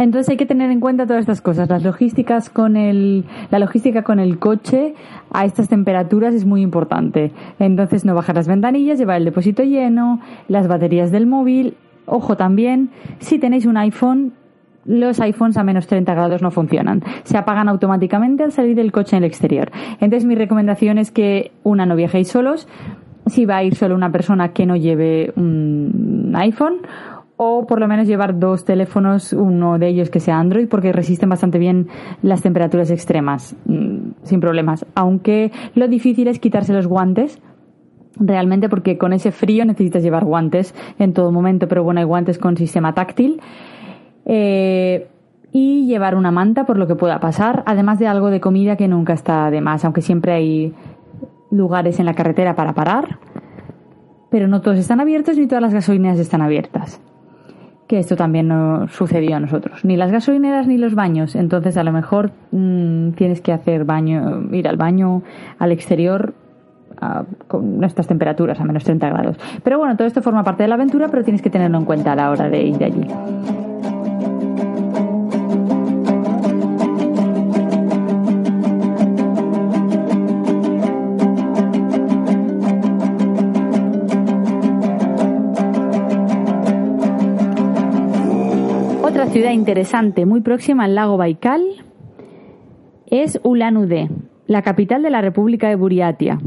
Entonces 0.00 0.30
hay 0.30 0.38
que 0.38 0.46
tener 0.46 0.70
en 0.70 0.80
cuenta 0.80 1.06
todas 1.06 1.20
estas 1.20 1.42
cosas. 1.42 1.68
Las 1.68 1.84
logísticas 1.84 2.48
con 2.48 2.78
el, 2.78 3.26
la 3.50 3.58
logística 3.58 4.02
con 4.02 4.18
el 4.18 4.38
coche 4.38 4.94
a 5.30 5.44
estas 5.44 5.68
temperaturas 5.68 6.34
es 6.34 6.46
muy 6.46 6.62
importante. 6.62 7.32
Entonces 7.58 8.06
no 8.06 8.14
bajar 8.14 8.34
las 8.34 8.48
ventanillas, 8.48 8.98
llevar 8.98 9.18
el 9.18 9.26
depósito 9.26 9.62
lleno, 9.62 10.22
las 10.48 10.68
baterías 10.68 11.10
del 11.10 11.26
móvil. 11.26 11.76
Ojo 12.06 12.34
también, 12.38 12.88
si 13.18 13.38
tenéis 13.38 13.66
un 13.66 13.76
iPhone, 13.76 14.32
los 14.86 15.20
iPhones 15.20 15.58
a 15.58 15.64
menos 15.64 15.86
30 15.86 16.14
grados 16.14 16.40
no 16.40 16.50
funcionan. 16.50 17.02
Se 17.24 17.36
apagan 17.36 17.68
automáticamente 17.68 18.42
al 18.42 18.52
salir 18.52 18.76
del 18.76 18.92
coche 18.92 19.18
en 19.18 19.22
el 19.22 19.28
exterior. 19.28 19.70
Entonces 20.00 20.24
mi 20.24 20.34
recomendación 20.34 20.96
es 20.96 21.10
que 21.10 21.52
una 21.62 21.84
no 21.84 21.94
viajéis 21.94 22.28
solos. 22.28 22.68
Si 23.26 23.44
va 23.44 23.58
a 23.58 23.64
ir 23.64 23.74
solo 23.74 23.96
una 23.96 24.10
persona 24.10 24.54
que 24.54 24.64
no 24.64 24.76
lleve 24.76 25.34
un 25.36 26.32
iPhone 26.36 26.78
o 27.42 27.66
por 27.66 27.80
lo 27.80 27.88
menos 27.88 28.06
llevar 28.06 28.38
dos 28.38 28.66
teléfonos, 28.66 29.32
uno 29.32 29.78
de 29.78 29.88
ellos 29.88 30.10
que 30.10 30.20
sea 30.20 30.38
Android, 30.38 30.68
porque 30.68 30.92
resisten 30.92 31.30
bastante 31.30 31.58
bien 31.58 31.88
las 32.20 32.42
temperaturas 32.42 32.90
extremas, 32.90 33.56
mm, 33.64 34.10
sin 34.24 34.40
problemas. 34.40 34.84
Aunque 34.94 35.50
lo 35.74 35.88
difícil 35.88 36.28
es 36.28 36.38
quitarse 36.38 36.74
los 36.74 36.86
guantes, 36.86 37.40
realmente 38.16 38.68
porque 38.68 38.98
con 38.98 39.14
ese 39.14 39.32
frío 39.32 39.64
necesitas 39.64 40.02
llevar 40.02 40.26
guantes 40.26 40.74
en 40.98 41.14
todo 41.14 41.32
momento, 41.32 41.66
pero 41.66 41.82
bueno, 41.82 42.00
hay 42.00 42.04
guantes 42.04 42.36
con 42.36 42.58
sistema 42.58 42.92
táctil. 42.92 43.40
Eh, 44.26 45.08
y 45.50 45.86
llevar 45.86 46.16
una 46.16 46.30
manta 46.30 46.66
por 46.66 46.76
lo 46.76 46.86
que 46.86 46.94
pueda 46.94 47.20
pasar, 47.20 47.62
además 47.64 47.98
de 47.98 48.06
algo 48.06 48.28
de 48.28 48.42
comida 48.42 48.76
que 48.76 48.86
nunca 48.86 49.14
está 49.14 49.50
de 49.50 49.62
más, 49.62 49.82
aunque 49.86 50.02
siempre 50.02 50.32
hay 50.32 50.74
lugares 51.50 51.98
en 52.00 52.04
la 52.04 52.12
carretera 52.12 52.54
para 52.54 52.74
parar, 52.74 53.18
pero 54.30 54.46
no 54.46 54.60
todos 54.60 54.76
están 54.76 55.00
abiertos 55.00 55.38
ni 55.38 55.46
todas 55.46 55.62
las 55.62 55.72
gasolineras 55.72 56.18
están 56.18 56.42
abiertas 56.42 57.00
que 57.90 57.98
esto 57.98 58.14
también 58.14 58.46
no 58.46 58.86
sucedió 58.86 59.34
a 59.34 59.40
nosotros. 59.40 59.84
Ni 59.84 59.96
las 59.96 60.12
gasolineras 60.12 60.68
ni 60.68 60.78
los 60.78 60.94
baños. 60.94 61.34
Entonces, 61.34 61.76
a 61.76 61.82
lo 61.82 61.90
mejor 61.90 62.30
mm, 62.52 63.10
tienes 63.16 63.40
que 63.40 63.52
hacer 63.52 63.84
baño, 63.84 64.44
ir 64.52 64.68
al 64.68 64.76
baño 64.76 65.22
al 65.58 65.72
exterior 65.72 66.32
con 67.48 67.82
estas 67.82 68.06
temperaturas, 68.06 68.60
a 68.60 68.64
menos 68.64 68.84
30 68.84 69.08
grados. 69.08 69.36
Pero 69.64 69.78
bueno, 69.78 69.96
todo 69.96 70.06
esto 70.06 70.22
forma 70.22 70.44
parte 70.44 70.62
de 70.62 70.68
la 70.68 70.76
aventura, 70.76 71.08
pero 71.08 71.24
tienes 71.24 71.42
que 71.42 71.50
tenerlo 71.50 71.78
en 71.78 71.84
cuenta 71.84 72.12
a 72.12 72.14
la 72.14 72.30
hora 72.30 72.48
de 72.48 72.62
ir 72.62 72.78
de 72.78 72.84
allí. 72.84 73.06
Ciudad 89.30 89.52
interesante 89.52 90.26
muy 90.26 90.40
próxima 90.40 90.84
al 90.84 90.96
lago 90.96 91.16
Baikal 91.16 91.62
es 93.06 93.38
Ulan 93.44 93.76
Ude, 93.76 94.10
la 94.48 94.62
capital 94.62 95.02
de 95.02 95.10
la 95.10 95.20
República 95.20 95.68
de 95.68 95.76
Buriatia. 95.76 96.40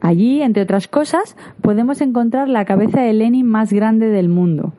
Allí, 0.00 0.42
entre 0.42 0.62
otras 0.62 0.86
cosas, 0.86 1.36
podemos 1.62 2.00
encontrar 2.00 2.48
la 2.48 2.64
cabeza 2.64 3.00
de 3.00 3.12
Lenin 3.12 3.46
más 3.46 3.72
grande 3.72 4.06
del 4.10 4.28
mundo. 4.28 4.74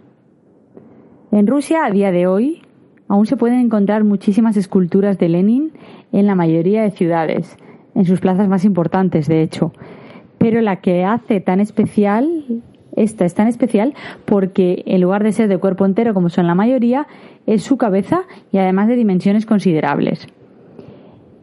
En 1.31 1.45
Rusia, 1.45 1.83
a 1.83 1.91
día 1.91 2.13
de 2.13 2.25
hoy, 2.25 2.61
aún 3.09 3.25
se 3.25 3.35
pueden 3.35 3.59
encontrar 3.59 4.05
muchísimas 4.05 4.55
esculturas 4.55 5.17
de 5.17 5.27
Lenin 5.27 5.73
en 6.13 6.25
la 6.25 6.35
mayoría 6.35 6.83
de 6.83 6.91
ciudades, 6.91 7.57
en 7.95 8.05
sus 8.05 8.21
plazas 8.21 8.47
más 8.47 8.63
importantes, 8.63 9.27
de 9.27 9.41
hecho. 9.41 9.73
Pero 10.37 10.61
la 10.61 10.77
que 10.77 11.03
hace 11.03 11.41
tan 11.41 11.59
especial 11.59 12.63
esta 12.97 13.25
es 13.25 13.35
tan 13.35 13.47
especial 13.47 13.93
porque 14.25 14.83
en 14.87 15.01
lugar 15.01 15.23
de 15.23 15.31
ser 15.31 15.47
de 15.47 15.57
cuerpo 15.57 15.85
entero 15.85 16.13
como 16.13 16.29
son 16.29 16.47
la 16.47 16.55
mayoría, 16.55 17.07
es 17.45 17.63
su 17.63 17.77
cabeza 17.77 18.23
y 18.51 18.57
además 18.57 18.87
de 18.87 18.95
dimensiones 18.95 19.45
considerables. 19.45 20.27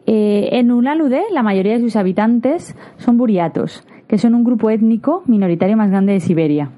Eh, 0.05 0.49
en 0.51 0.71
Unalude, 0.71 1.23
la 1.31 1.41
mayoría 1.41 1.73
de 1.73 1.79
sus 1.79 1.95
habitantes 1.95 2.75
son 2.97 3.17
buriatos, 3.17 3.87
que 4.07 4.17
son 4.17 4.35
un 4.35 4.43
grupo 4.43 4.69
étnico 4.69 5.23
minoritario 5.25 5.77
más 5.77 5.89
grande 5.89 6.13
de 6.13 6.19
Siberia. 6.19 6.71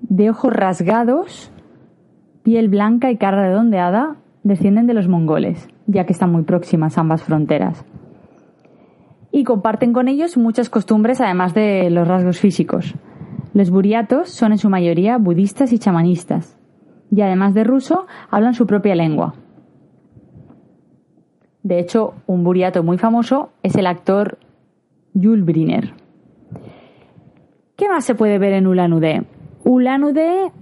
De 0.00 0.30
ojos 0.30 0.52
rasgados, 0.52 1.50
piel 2.42 2.68
blanca 2.68 3.10
y 3.10 3.16
cara 3.16 3.42
redondeada, 3.42 4.16
descienden 4.42 4.86
de 4.86 4.94
los 4.94 5.08
mongoles, 5.08 5.68
ya 5.86 6.06
que 6.06 6.12
están 6.12 6.32
muy 6.32 6.44
próximas 6.44 6.96
ambas 6.96 7.22
fronteras. 7.22 7.84
Y 9.30 9.44
comparten 9.44 9.92
con 9.92 10.08
ellos 10.08 10.38
muchas 10.38 10.70
costumbres 10.70 11.20
además 11.20 11.52
de 11.52 11.90
los 11.90 12.08
rasgos 12.08 12.38
físicos. 12.38 12.94
Los 13.54 13.70
buriatos 13.70 14.28
son 14.28 14.52
en 14.52 14.58
su 14.58 14.68
mayoría 14.68 15.18
budistas 15.18 15.72
y 15.72 15.78
chamanistas, 15.78 16.58
y 17.10 17.22
además 17.22 17.54
de 17.54 17.64
ruso, 17.64 18.06
hablan 18.30 18.54
su 18.54 18.66
propia 18.66 18.94
lengua. 18.94 19.34
De 21.62 21.78
hecho, 21.78 22.14
un 22.26 22.44
buriato 22.44 22.82
muy 22.82 22.98
famoso 22.98 23.50
es 23.62 23.74
el 23.76 23.86
actor 23.86 24.38
Jules 25.14 25.44
Briner. 25.44 25.94
¿Qué 27.76 27.88
más 27.88 28.04
se 28.04 28.14
puede 28.14 28.38
ver 28.38 28.52
en 28.52 28.66
Ulan 28.66 28.92
Ude? 28.92 29.24
Ulan 29.64 30.04
Ude 30.04 30.52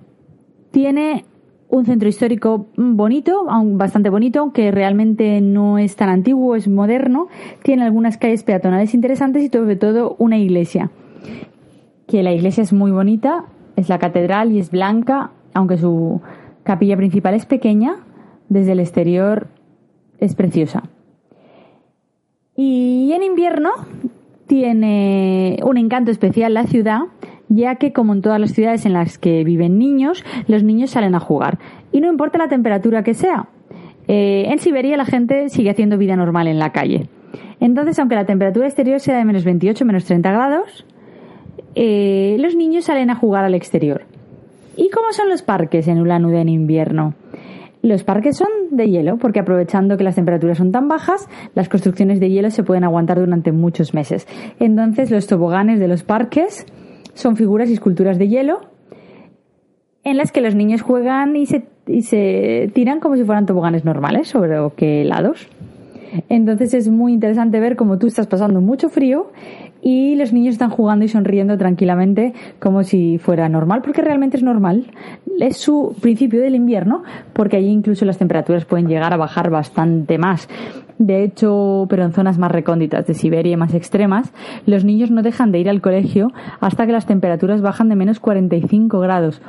tiene 0.71 1.25
un 1.69 1.85
centro 1.85 2.09
histórico 2.09 2.67
bonito, 2.77 3.47
bastante 3.73 4.11
bonito, 4.11 4.41
aunque 4.41 4.71
realmente 4.71 5.41
no 5.41 5.79
es 5.79 5.97
tan 5.97 6.09
antiguo, 6.09 6.55
es 6.55 6.69
moderno. 6.69 7.29
Tiene 7.63 7.85
algunas 7.85 8.19
calles 8.19 8.45
peatonales 8.45 8.95
interesantes 8.95 9.43
y 9.43 9.49
sobre 9.49 9.77
todo 9.77 10.15
una 10.19 10.39
iglesia 10.39 10.91
que 12.07 12.23
la 12.23 12.33
iglesia 12.33 12.63
es 12.63 12.73
muy 12.73 12.91
bonita, 12.91 13.45
es 13.77 13.89
la 13.89 13.99
catedral 13.99 14.53
y 14.53 14.59
es 14.59 14.71
blanca, 14.71 15.31
aunque 15.55 15.79
su 15.79 16.21
capilla 16.63 16.97
principal 16.97 17.35
es 17.35 17.47
pequeña, 17.47 17.97
desde 18.49 18.73
el 18.73 18.81
exterior 18.81 19.49
es 20.19 20.35
preciosa. 20.35 20.85
Y 22.57 23.13
en 23.13 23.23
invierno 23.23 23.71
tiene 24.47 25.59
un 25.65 25.77
encanto 25.77 26.11
especial 26.11 26.55
la 26.55 26.65
ciudad, 26.65 27.01
ya 27.49 27.77
que 27.77 27.93
como 27.93 28.13
en 28.15 28.23
todas 28.23 28.41
las 28.41 28.53
ciudades 28.53 28.87
en 28.87 28.93
las 28.93 29.19
que 29.19 29.45
viven 29.45 29.79
niños, 29.79 30.25
los 30.49 30.63
niños 30.63 30.91
salen 30.91 31.15
a 31.15 31.21
jugar. 31.21 31.59
Y 31.93 32.01
no 32.01 32.09
importa 32.09 32.39
la 32.39 32.49
temperatura 32.49 33.03
que 33.03 33.15
sea. 33.15 33.49
Eh, 34.09 34.47
en 34.49 34.59
Siberia 34.59 34.97
la 34.97 35.05
gente 35.05 35.49
sigue 35.49 35.71
haciendo 35.71 35.99
vida 35.99 36.17
normal 36.17 36.49
en 36.49 36.59
la 36.59 36.73
calle. 36.73 37.09
Entonces, 37.61 37.99
aunque 37.99 38.15
la 38.15 38.27
temperatura 38.27 38.67
exterior 38.67 39.01
sea 39.01 39.17
de 39.17 39.25
menos 39.25 39.45
28, 39.45 39.85
menos 39.85 40.05
30 40.05 40.31
grados, 40.31 40.87
eh, 41.77 42.37
los 42.41 42.57
niños 42.57 42.87
salen 42.87 43.11
a 43.11 43.17
jugar 43.17 43.45
al 43.45 43.55
exterior. 43.55 44.03
¿Y 44.77 44.89
cómo 44.89 45.13
son 45.13 45.29
los 45.29 45.43
parques 45.43 45.87
en 45.89 46.01
Ulan 46.01 46.25
Ude 46.25 46.41
en 46.41 46.49
invierno? 46.49 47.15
Los 47.83 48.03
parques 48.03 48.37
son 48.39 48.49
de 48.71 48.89
hielo, 48.89 49.19
porque 49.19 49.41
aprovechando 49.41 49.97
que 49.97 50.05
las 50.05 50.15
temperaturas 50.15 50.57
son 50.57 50.73
tan 50.73 50.89
bajas, 50.89 51.29
las 51.55 51.69
construcciones 51.69 52.19
de 52.19 52.31
hielo 52.31 52.51
se 52.51 52.63
pueden 52.63 52.83
aguantar 52.83 53.21
durante 53.21 53.53
muchos 53.53 53.93
meses. 53.93 54.27
Entonces, 54.59 55.11
los 55.11 55.27
toboganes 55.27 55.79
de 55.79 55.87
los 55.87 56.03
parques 56.03 56.67
son 57.13 57.37
figuras 57.37 57.69
y 57.69 57.75
esculturas 57.75 58.19
de 58.19 58.29
hielo 58.29 58.61
en 60.03 60.17
las 60.17 60.33
que 60.33 60.41
los 60.41 60.55
niños 60.55 60.81
juegan 60.81 61.37
y 61.37 61.45
se, 61.45 61.65
y 61.87 62.03
se 62.03 62.71
tiran 62.75 63.01
como 63.01 63.17
si 63.17 63.25
fueran 63.25 63.45
toboganes 63.45 63.85
normales 63.85 64.29
sobre 64.29 64.57
que 64.77 65.03
helados. 65.03 65.47
Entonces 66.29 66.75
es 66.75 66.89
muy 66.89 67.13
interesante 67.13 67.61
ver 67.61 67.77
cómo 67.77 67.99
tú 67.99 68.07
estás 68.07 68.27
pasando 68.27 68.61
mucho 68.61 68.89
frío 68.89 69.31
y 69.89 70.17
los 70.17 70.33
niños 70.33 70.55
están 70.55 70.71
jugando 70.71 71.05
y 71.05 71.09
sonriendo 71.09 71.57
tranquilamente 71.57 72.35
como 72.59 72.83
si 72.83 73.19
fuera 73.19 73.49
normal, 73.49 73.83
porque 73.83 74.03
realmente 74.03 74.37
es 74.37 74.43
normal. 74.43 74.91
Es 75.39 75.59
su 75.59 75.95
principio 76.03 76.41
del 76.41 76.57
invierno, 76.57 77.05
porque 77.33 77.59
allí 77.59 77.69
incluso 77.69 78.05
las 78.05 78.19
temperaturas 78.19 78.65
pueden 78.65 78.89
llegar 78.89 79.13
a 79.13 79.17
bajar 79.17 79.49
bastante 79.49 80.19
más. 80.19 80.49
De 80.99 81.23
hecho, 81.23 81.87
pero 81.89 82.03
en 82.03 82.13
zonas 82.13 82.37
más 82.37 82.51
recónditas 82.51 83.07
de 83.07 83.15
Siberia 83.15 83.53
y 83.53 83.57
más 83.57 83.75
extremas, 83.75 84.33
los 84.67 84.85
niños 84.85 85.13
no 85.13 85.23
dejan 85.23 85.53
de 85.53 85.61
ir 85.61 85.71
al 85.71 85.81
colegio 85.81 86.33
hasta 86.59 86.85
que 86.85 86.93
las 86.93 87.07
temperaturas 87.07 87.63
bajan 87.63 87.89
de 87.89 87.95
menos 87.95 88.19
45 88.19 88.99
grados, 88.99 89.41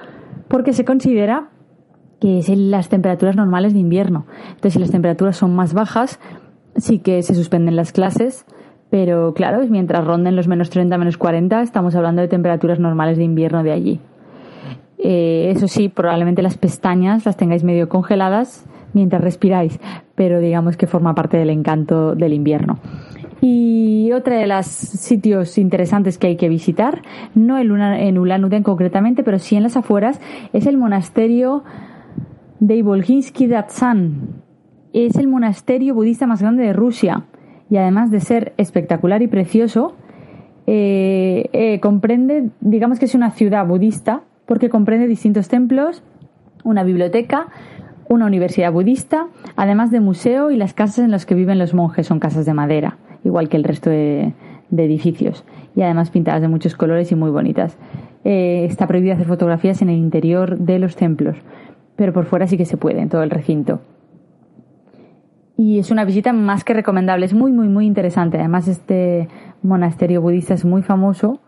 porque 0.50 0.72
se 0.74 0.86
considera 0.86 1.50
que 2.22 2.38
es 2.38 2.50
las 2.50 2.90
temperaturas 2.90 3.36
normales 3.36 3.74
de 3.74 3.80
invierno. 3.80 4.28
Entonces, 4.50 4.74
si 4.74 4.80
las 4.80 4.92
temperaturas 4.92 5.36
son 5.36 5.56
más 5.56 5.74
bajas, 5.74 6.20
sí 6.76 7.00
que 7.00 7.24
se 7.24 7.34
suspenden 7.34 7.76
las 7.76 7.92
clases, 7.92 8.46
pero 8.90 9.34
claro, 9.34 9.60
mientras 9.70 10.06
ronden 10.06 10.36
los 10.36 10.48
menos 10.48 10.70
30, 10.70 10.98
menos 10.98 11.18
40, 11.18 11.62
estamos 11.62 11.96
hablando 11.96 12.22
de 12.22 12.28
temperaturas 12.28 12.80
normales 12.80 13.18
de 13.18 13.24
invierno 13.24 13.64
de 13.64 13.72
allí. 13.72 14.00
Eh, 14.98 15.52
eso 15.56 15.68
sí, 15.68 15.90
probablemente 15.90 16.42
las 16.42 16.58
pestañas 16.58 17.26
las 17.26 17.38
tengáis 17.38 17.64
medio 17.64 17.90
congeladas 17.90 18.66
mientras 18.94 19.22
respiráis, 19.22 19.80
pero 20.16 20.40
digamos 20.40 20.78
que 20.78 20.88
forma 20.88 21.14
parte 21.14 21.38
del 21.38 21.50
encanto 21.50 22.16
del 22.16 22.34
invierno. 22.34 22.80
Y 23.42 24.12
otra 24.14 24.38
de 24.38 24.48
los 24.48 24.66
sitios 24.66 25.58
interesantes 25.58 26.18
que 26.18 26.28
hay 26.28 26.38
que 26.38 26.50
visitar, 26.50 27.04
no 27.36 27.60
en 27.60 28.18
Ulan 28.18 28.64
concretamente, 28.64 29.24
pero 29.24 29.38
sí 29.38 29.56
en 29.56 29.64
las 29.64 29.78
afueras, 29.78 30.20
es 30.54 30.66
el 30.66 30.78
monasterio 30.78 31.64
de 32.60 32.78
Ivolginsky 32.78 33.46
Datsan, 33.46 34.42
es 34.94 35.16
el 35.18 35.28
monasterio 35.28 35.94
budista 35.94 36.26
más 36.26 36.42
grande 36.42 36.64
de 36.64 36.74
Rusia 36.74 37.26
y 37.70 37.78
además 37.78 38.12
de 38.12 38.20
ser 38.20 38.54
espectacular 38.58 39.22
y 39.22 39.28
precioso, 39.28 39.96
eh, 40.66 41.50
eh, 41.54 41.80
comprende, 41.80 42.50
digamos 42.60 43.00
que 43.00 43.06
es 43.06 43.16
una 43.16 43.32
ciudad 43.32 43.66
budista 43.66 44.24
porque 44.46 44.70
comprende 44.70 45.08
distintos 45.08 45.48
templos, 45.48 46.04
una 46.64 46.84
biblioteca, 46.84 47.48
una 48.10 48.26
universidad 48.26 48.72
budista, 48.72 49.28
además 49.56 49.92
de 49.92 50.00
museo 50.00 50.52
y 50.52 50.58
las 50.58 50.74
casas 50.74 51.00
en 51.00 51.12
las 51.12 51.26
que 51.26 51.36
viven 51.36 51.60
los 51.60 51.74
monjes 51.74 52.08
son 52.08 52.20
casas 52.20 52.46
de 52.46 52.54
madera, 52.54 52.98
igual 53.24 53.50
que 53.50 53.58
el 53.58 53.64
resto 53.64 53.90
de, 53.90 54.34
edificios, 54.72 55.44
y 55.76 55.82
además 55.82 56.10
pintadas 56.10 56.42
de 56.42 56.48
muchos 56.48 56.76
colores 56.76 57.12
y 57.12 57.16
muy 57.16 57.32
bonitas. 57.32 57.78
Eh, 58.24 58.66
está 58.66 58.88
prohibido 58.88 59.14
hacer 59.14 59.28
fotografías 59.28 59.82
en 59.82 59.90
el 59.90 59.98
interior 59.98 60.58
de 60.58 60.80
los 60.80 60.96
templos, 60.96 61.38
pero 61.96 62.14
por 62.14 62.26
fuera 62.26 62.48
sí 62.48 62.58
que 62.58 62.66
se 62.66 62.78
puede, 62.78 63.02
en 63.02 63.10
todo 63.10 63.24
el 63.24 63.30
recinto 63.30 63.82
y 65.58 65.80
es 65.80 65.90
una 65.90 66.06
visita 66.06 66.32
más 66.34 66.64
que 66.64 66.76
recomendable. 66.76 67.26
Es 67.26 67.34
muy, 67.34 67.52
muy, 67.52 67.68
muy 67.68 67.88
interesante. 67.88 68.38
Además, 68.38 68.68
este 68.68 69.28
monasterio 69.64 70.22
budista 70.22 70.54
es 70.54 70.64
muy 70.64 70.84
famoso 70.84 71.40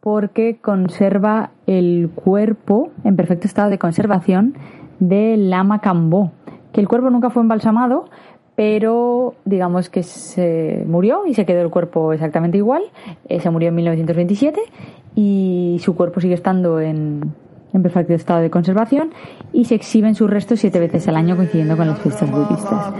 porque 0.00 0.58
conserva 0.60 1.50
el 1.66 2.10
cuerpo 2.14 2.90
en 3.02 3.16
perfecto 3.16 3.48
estado 3.48 3.70
de 3.70 3.78
conservación 3.78 4.54
del 5.00 5.50
Lama 5.50 5.80
Kambó, 5.80 6.32
que 6.72 6.80
el 6.80 6.86
cuerpo 6.86 7.10
nunca 7.10 7.30
fue 7.30 7.42
embalsamado, 7.42 8.04
pero 8.54 9.34
digamos 9.46 9.88
que 9.88 10.02
se 10.02 10.84
murió 10.86 11.26
y 11.26 11.34
se 11.34 11.46
quedó 11.46 11.62
el 11.62 11.70
cuerpo 11.70 12.12
exactamente 12.12 12.58
igual. 12.58 12.82
Eh, 13.28 13.40
se 13.40 13.50
murió 13.50 13.70
en 13.70 13.74
1927 13.74 14.60
y 15.14 15.78
su 15.80 15.96
cuerpo 15.96 16.20
sigue 16.20 16.34
estando 16.34 16.78
en, 16.78 17.34
en 17.76 17.82
perfecto 17.82 18.14
estado 18.14 18.40
de 18.40 18.50
conservación 18.50 19.12
y 19.52 19.66
se 19.66 19.74
exhiben 19.74 20.14
sus 20.14 20.28
restos 20.28 20.60
siete 20.60 20.80
veces 20.80 21.06
al 21.08 21.16
año 21.16 21.36
coincidiendo 21.36 21.76
con 21.76 21.86
las 21.86 21.98
fiestas 22.00 22.30
budistas. 22.30 22.94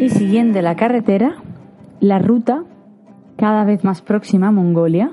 Y 0.00 0.10
siguiendo 0.10 0.60
la 0.60 0.74
carretera, 0.76 1.36
la 2.00 2.18
ruta 2.18 2.64
cada 3.36 3.64
vez 3.64 3.84
más 3.84 4.02
próxima 4.02 4.48
a 4.48 4.52
Mongolia, 4.52 5.12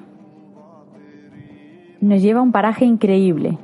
nos 2.02 2.22
lleva 2.22 2.40
a 2.40 2.44
un 2.44 2.52
paraje 2.52 2.86
increíble 2.86 3.58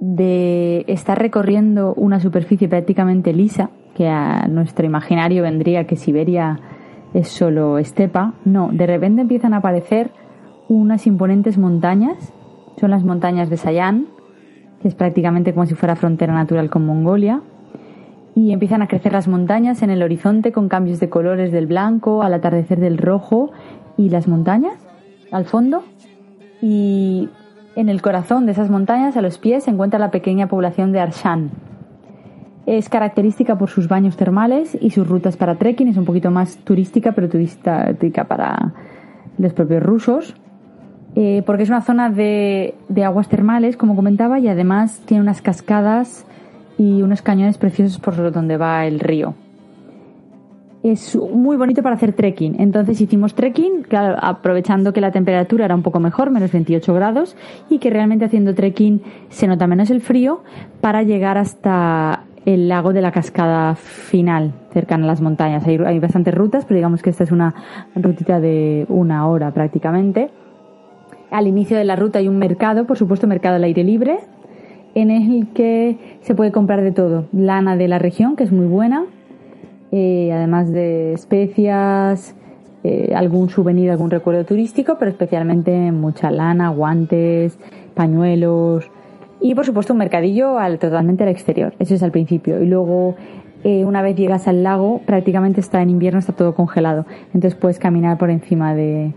de 0.00 0.84
estar 0.88 1.18
recorriendo 1.18 1.94
una 1.94 2.18
superficie 2.18 2.68
prácticamente 2.68 3.32
lisa, 3.32 3.70
que 3.94 4.08
a 4.08 4.48
nuestro 4.48 4.86
imaginario 4.86 5.42
vendría 5.42 5.86
que 5.86 5.96
Siberia 5.96 6.58
es 7.14 7.28
solo 7.28 7.78
estepa. 7.78 8.34
No, 8.44 8.70
de 8.72 8.86
repente 8.86 9.20
empiezan 9.20 9.54
a 9.54 9.58
aparecer 9.58 10.10
unas 10.68 11.06
imponentes 11.06 11.58
montañas, 11.58 12.32
son 12.80 12.90
las 12.90 13.04
montañas 13.04 13.50
de 13.50 13.58
Sayan, 13.58 14.06
que 14.80 14.88
es 14.88 14.94
prácticamente 14.94 15.52
como 15.52 15.66
si 15.66 15.74
fuera 15.74 15.94
frontera 15.94 16.32
natural 16.34 16.70
con 16.70 16.84
Mongolia, 16.86 17.42
y 18.34 18.52
empiezan 18.52 18.82
a 18.82 18.88
crecer 18.88 19.12
las 19.12 19.28
montañas 19.28 19.82
en 19.82 19.90
el 19.90 20.02
horizonte 20.02 20.52
con 20.52 20.68
cambios 20.68 21.00
de 21.00 21.10
colores 21.10 21.52
del 21.52 21.66
blanco 21.66 22.22
al 22.22 22.34
atardecer 22.34 22.80
del 22.80 22.98
rojo 22.98 23.52
y 23.96 24.08
las 24.08 24.26
montañas 24.26 24.74
al 25.30 25.44
fondo 25.44 25.84
y 26.62 27.28
en 27.74 27.88
el 27.88 28.00
corazón 28.00 28.46
de 28.46 28.52
esas 28.52 28.70
montañas 28.70 29.16
a 29.16 29.22
los 29.22 29.38
pies 29.38 29.64
se 29.64 29.70
encuentra 29.70 29.98
la 29.98 30.10
pequeña 30.10 30.46
población 30.46 30.92
de 30.92 31.00
Arshan. 31.00 31.50
Es 32.64 32.88
característica 32.88 33.58
por 33.58 33.68
sus 33.70 33.88
baños 33.88 34.16
termales 34.16 34.78
y 34.80 34.90
sus 34.90 35.08
rutas 35.08 35.36
para 35.36 35.56
trekking, 35.56 35.88
es 35.88 35.96
un 35.96 36.04
poquito 36.04 36.30
más 36.30 36.58
turística 36.58 37.12
pero 37.12 37.28
turística 37.28 38.24
para 38.28 38.72
los 39.38 39.52
propios 39.52 39.82
rusos. 39.82 40.34
Eh, 41.14 41.42
porque 41.44 41.64
es 41.64 41.68
una 41.68 41.82
zona 41.82 42.08
de, 42.08 42.74
de 42.88 43.04
aguas 43.04 43.28
termales, 43.28 43.76
como 43.76 43.96
comentaba, 43.96 44.38
y 44.38 44.48
además 44.48 45.02
tiene 45.04 45.22
unas 45.22 45.42
cascadas 45.42 46.24
y 46.82 47.00
unos 47.00 47.22
cañones 47.22 47.58
preciosos 47.58 48.00
por 48.00 48.32
donde 48.32 48.56
va 48.56 48.86
el 48.86 48.98
río. 48.98 49.34
Es 50.82 51.14
muy 51.16 51.56
bonito 51.56 51.80
para 51.80 51.94
hacer 51.94 52.12
trekking. 52.12 52.60
Entonces 52.60 53.00
hicimos 53.00 53.36
trekking, 53.36 53.86
aprovechando 54.20 54.92
que 54.92 55.00
la 55.00 55.12
temperatura 55.12 55.64
era 55.64 55.76
un 55.76 55.84
poco 55.84 56.00
mejor, 56.00 56.32
menos 56.32 56.50
28 56.50 56.92
grados, 56.92 57.36
y 57.70 57.78
que 57.78 57.88
realmente 57.88 58.24
haciendo 58.24 58.52
trekking 58.52 59.00
se 59.28 59.46
nota 59.46 59.68
menos 59.68 59.90
el 59.90 60.00
frío 60.00 60.42
para 60.80 61.04
llegar 61.04 61.38
hasta 61.38 62.24
el 62.46 62.66
lago 62.66 62.92
de 62.92 63.00
la 63.00 63.12
cascada 63.12 63.76
final, 63.76 64.52
cercano 64.72 65.04
a 65.04 65.06
las 65.06 65.20
montañas. 65.20 65.64
Hay, 65.68 65.76
hay 65.76 66.00
bastantes 66.00 66.34
rutas, 66.34 66.64
pero 66.64 66.78
digamos 66.78 67.00
que 67.00 67.10
esta 67.10 67.22
es 67.22 67.30
una 67.30 67.54
rutita 67.94 68.40
de 68.40 68.86
una 68.88 69.28
hora 69.28 69.52
prácticamente. 69.52 70.30
Al 71.30 71.46
inicio 71.46 71.76
de 71.76 71.84
la 71.84 71.94
ruta 71.94 72.18
hay 72.18 72.26
un 72.26 72.38
mercado, 72.38 72.86
por 72.86 72.98
supuesto, 72.98 73.28
mercado 73.28 73.54
al 73.54 73.62
aire 73.62 73.84
libre, 73.84 74.18
en 74.94 75.10
el 75.10 75.48
que 75.48 75.96
se 76.20 76.34
puede 76.34 76.52
comprar 76.52 76.82
de 76.82 76.92
todo. 76.92 77.26
Lana 77.32 77.76
de 77.76 77.88
la 77.88 77.98
región, 77.98 78.36
que 78.36 78.44
es 78.44 78.52
muy 78.52 78.66
buena, 78.66 79.04
eh, 79.90 80.30
además 80.32 80.72
de 80.72 81.12
especias, 81.12 82.34
eh, 82.84 83.12
algún 83.14 83.48
souvenir, 83.48 83.90
algún 83.90 84.10
recuerdo 84.10 84.44
turístico, 84.44 84.96
pero 84.98 85.10
especialmente 85.10 85.92
mucha 85.92 86.30
lana, 86.30 86.70
guantes, 86.70 87.58
pañuelos 87.94 88.90
y 89.42 89.54
por 89.54 89.66
supuesto 89.66 89.92
un 89.92 89.98
mercadillo 89.98 90.58
al, 90.58 90.78
totalmente 90.78 91.24
al 91.24 91.28
exterior. 91.28 91.74
Eso 91.78 91.94
es 91.94 92.02
al 92.02 92.12
principio. 92.12 92.62
Y 92.62 92.66
luego, 92.66 93.16
eh, 93.64 93.84
una 93.84 94.00
vez 94.00 94.16
llegas 94.16 94.48
al 94.48 94.62
lago, 94.62 95.00
prácticamente 95.04 95.60
está 95.60 95.82
en 95.82 95.90
invierno, 95.90 96.20
está 96.20 96.32
todo 96.32 96.54
congelado. 96.54 97.06
Entonces 97.34 97.54
puedes 97.54 97.78
caminar 97.78 98.18
por 98.18 98.30
encima 98.30 98.74
de, 98.74 99.12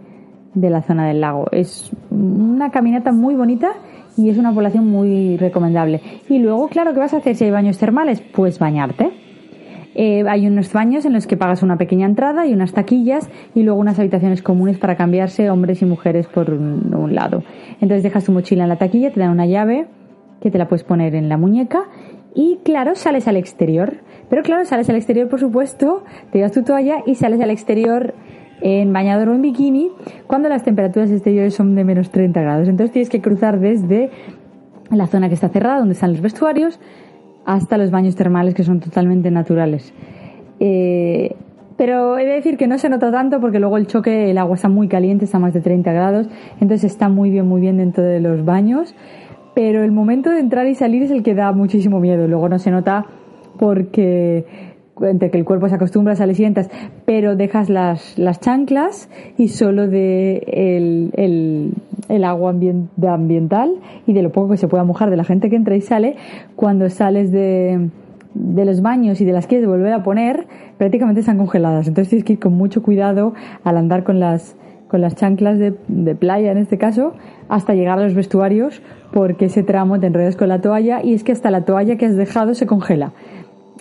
de 0.55 0.69
la 0.69 0.81
zona 0.81 1.07
del 1.07 1.21
lago. 1.21 1.45
Es 1.51 1.91
una 2.09 2.71
caminata 2.71 3.11
muy 3.11 3.35
bonita 3.35 3.73
y 4.17 4.29
es 4.29 4.37
una 4.37 4.53
población 4.53 4.87
muy 4.87 5.37
recomendable. 5.37 6.01
Y 6.29 6.39
luego, 6.39 6.67
claro, 6.67 6.93
¿qué 6.93 6.99
vas 6.99 7.13
a 7.13 7.17
hacer 7.17 7.35
si 7.35 7.45
hay 7.45 7.51
baños 7.51 7.77
termales? 7.77 8.21
Pues 8.21 8.59
bañarte. 8.59 9.11
Eh, 9.97 10.25
hay 10.27 10.45
unos 10.45 10.73
baños 10.73 11.05
en 11.05 11.13
los 11.13 11.25
que 11.25 11.37
pagas 11.37 11.63
una 11.63 11.77
pequeña 11.77 12.05
entrada 12.05 12.45
y 12.45 12.53
unas 12.53 12.73
taquillas 12.73 13.29
y 13.55 13.63
luego 13.63 13.79
unas 13.79 13.97
habitaciones 13.97 14.41
comunes 14.41 14.77
para 14.77 14.97
cambiarse 14.97 15.49
hombres 15.49 15.81
y 15.81 15.85
mujeres 15.85 16.27
por 16.27 16.51
un, 16.51 17.15
lado. 17.15 17.43
Entonces 17.79 18.03
dejas 18.03 18.25
tu 18.25 18.33
mochila 18.33 18.63
en 18.63 18.69
la 18.69 18.75
taquilla, 18.75 19.11
te 19.11 19.21
dan 19.21 19.31
una 19.31 19.45
llave 19.45 19.87
que 20.41 20.51
te 20.51 20.57
la 20.57 20.67
puedes 20.67 20.83
poner 20.83 21.15
en 21.15 21.29
la 21.29 21.37
muñeca 21.37 21.83
y 22.33 22.59
claro, 22.65 22.95
sales 22.95 23.29
al 23.29 23.37
exterior. 23.37 24.01
Pero 24.29 24.43
claro, 24.43 24.65
sales 24.65 24.89
al 24.89 24.97
exterior, 24.97 25.29
por 25.29 25.39
supuesto, 25.39 26.03
te 26.31 26.39
llevas 26.39 26.51
tu 26.51 26.63
toalla 26.63 26.97
y 27.05 27.15
sales 27.15 27.39
al 27.39 27.51
exterior 27.51 28.15
en 28.61 28.93
bañador 28.93 29.29
o 29.29 29.35
en 29.35 29.41
bikini 29.41 29.89
cuando 30.27 30.49
las 30.49 30.63
temperaturas 30.63 31.11
exteriores 31.11 31.53
son 31.53 31.75
de 31.75 31.83
menos 31.83 32.09
30 32.09 32.41
grados. 32.41 32.67
Entonces 32.67 32.91
tienes 32.91 33.09
que 33.09 33.21
cruzar 33.21 33.59
desde 33.59 34.09
la 34.91 35.07
zona 35.07 35.27
que 35.27 35.35
está 35.35 35.49
cerrada, 35.49 35.79
donde 35.79 35.93
están 35.93 36.11
los 36.11 36.21
vestuarios, 36.21 36.79
hasta 37.45 37.77
los 37.77 37.91
baños 37.91 38.15
termales 38.15 38.53
que 38.53 38.63
son 38.63 38.79
totalmente 38.79 39.31
naturales. 39.31 39.93
Eh, 40.59 41.35
pero 41.77 42.17
he 42.17 42.25
de 42.25 42.33
decir 42.33 42.57
que 42.57 42.67
no 42.67 42.77
se 42.77 42.87
nota 42.89 43.11
tanto 43.11 43.41
porque 43.41 43.59
luego 43.59 43.77
el 43.77 43.87
choque, 43.87 44.31
el 44.31 44.37
agua 44.37 44.55
está 44.55 44.69
muy 44.69 44.87
caliente, 44.87 45.25
está 45.25 45.37
a 45.37 45.41
más 45.41 45.53
de 45.53 45.61
30 45.61 45.91
grados, 45.91 46.29
entonces 46.61 46.91
está 46.91 47.09
muy 47.09 47.29
bien, 47.29 47.47
muy 47.47 47.59
bien 47.59 47.77
dentro 47.77 48.03
de 48.03 48.21
los 48.21 48.45
baños. 48.45 48.95
Pero 49.53 49.83
el 49.83 49.91
momento 49.91 50.31
de 50.31 50.39
entrar 50.39 50.67
y 50.67 50.75
salir 50.75 51.03
es 51.03 51.11
el 51.11 51.23
que 51.23 51.33
da 51.33 51.51
muchísimo 51.51 51.99
miedo. 51.99 52.27
Luego 52.27 52.49
no 52.49 52.59
se 52.59 52.71
nota 52.71 53.05
porque 53.57 54.45
entre 55.01 55.29
que 55.29 55.37
el 55.37 55.45
cuerpo 55.45 55.67
se 55.69 55.75
acostumbra, 55.75 56.15
sale 56.15 56.35
sientas, 56.35 56.69
pero 57.05 57.35
dejas 57.35 57.69
las, 57.69 58.17
las 58.17 58.39
chanclas 58.39 59.09
y 59.37 59.49
solo 59.49 59.87
de 59.87 60.37
el, 60.47 61.11
el, 61.13 61.73
el 62.09 62.23
agua 62.23 62.51
ambiental 62.51 63.75
y 64.07 64.13
de 64.13 64.21
lo 64.21 64.31
poco 64.31 64.51
que 64.51 64.57
se 64.57 64.67
pueda 64.67 64.83
mojar 64.83 65.09
de 65.09 65.17
la 65.17 65.23
gente 65.23 65.49
que 65.49 65.55
entra 65.55 65.75
y 65.75 65.81
sale, 65.81 66.15
cuando 66.55 66.89
sales 66.89 67.31
de, 67.31 67.89
de 68.33 68.65
los 68.65 68.81
baños 68.81 69.19
y 69.21 69.25
de 69.25 69.33
las 69.33 69.47
quieres 69.47 69.67
volver 69.67 69.93
a 69.93 70.03
poner, 70.03 70.47
prácticamente 70.77 71.19
están 71.21 71.37
congeladas. 71.37 71.87
Entonces 71.87 72.09
tienes 72.09 72.25
que 72.25 72.33
ir 72.33 72.39
con 72.39 72.53
mucho 72.53 72.81
cuidado 72.81 73.33
al 73.63 73.77
andar 73.77 74.03
con 74.03 74.19
las, 74.19 74.55
con 74.87 75.01
las 75.01 75.15
chanclas 75.15 75.59
de, 75.59 75.73
de 75.87 76.15
playa 76.15 76.51
en 76.51 76.57
este 76.57 76.77
caso, 76.77 77.13
hasta 77.49 77.73
llegar 77.73 77.99
a 77.99 78.03
los 78.03 78.13
vestuarios, 78.13 78.81
porque 79.11 79.45
ese 79.45 79.63
tramo 79.63 79.99
te 79.99 80.07
enredas 80.07 80.35
con 80.35 80.47
la 80.47 80.61
toalla 80.61 81.01
y 81.03 81.13
es 81.13 81.23
que 81.23 81.31
hasta 81.31 81.51
la 81.51 81.65
toalla 81.65 81.97
que 81.97 82.05
has 82.05 82.15
dejado 82.15 82.53
se 82.53 82.65
congela 82.65 83.11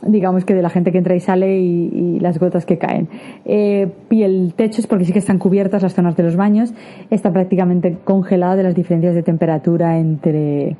digamos 0.02 0.44
que 0.44 0.54
de 0.54 0.62
la 0.62 0.70
gente 0.70 0.92
que 0.92 0.98
entra 0.98 1.14
y 1.14 1.20
sale 1.20 1.58
y, 1.58 2.18
las 2.20 2.38
gotas 2.38 2.64
que 2.64 2.78
caen. 2.78 3.08
Eh, 3.44 3.90
y 4.10 4.22
el 4.22 4.54
techo 4.54 4.80
es 4.80 4.86
porque 4.86 5.04
sí 5.04 5.12
que 5.12 5.18
están 5.18 5.38
cubiertas 5.38 5.82
las 5.82 5.94
zonas 5.94 6.16
de 6.16 6.22
los 6.22 6.36
baños, 6.36 6.74
está 7.10 7.32
prácticamente 7.32 7.98
congelada 8.04 8.56
de 8.56 8.62
las 8.62 8.74
diferencias 8.74 9.14
de 9.14 9.22
temperatura 9.22 9.98
entre 9.98 10.76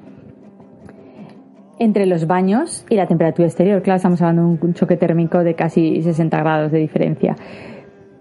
entre 1.78 2.06
los 2.06 2.26
baños 2.26 2.86
y 2.88 2.94
la 2.94 3.06
temperatura 3.06 3.46
exterior. 3.46 3.82
Claro, 3.82 3.96
estamos 3.96 4.22
hablando 4.22 4.56
de 4.56 4.66
un 4.66 4.74
choque 4.74 4.96
térmico 4.96 5.42
de 5.42 5.54
casi 5.54 6.02
60 6.02 6.38
grados 6.38 6.72
de 6.72 6.78
diferencia. 6.78 7.36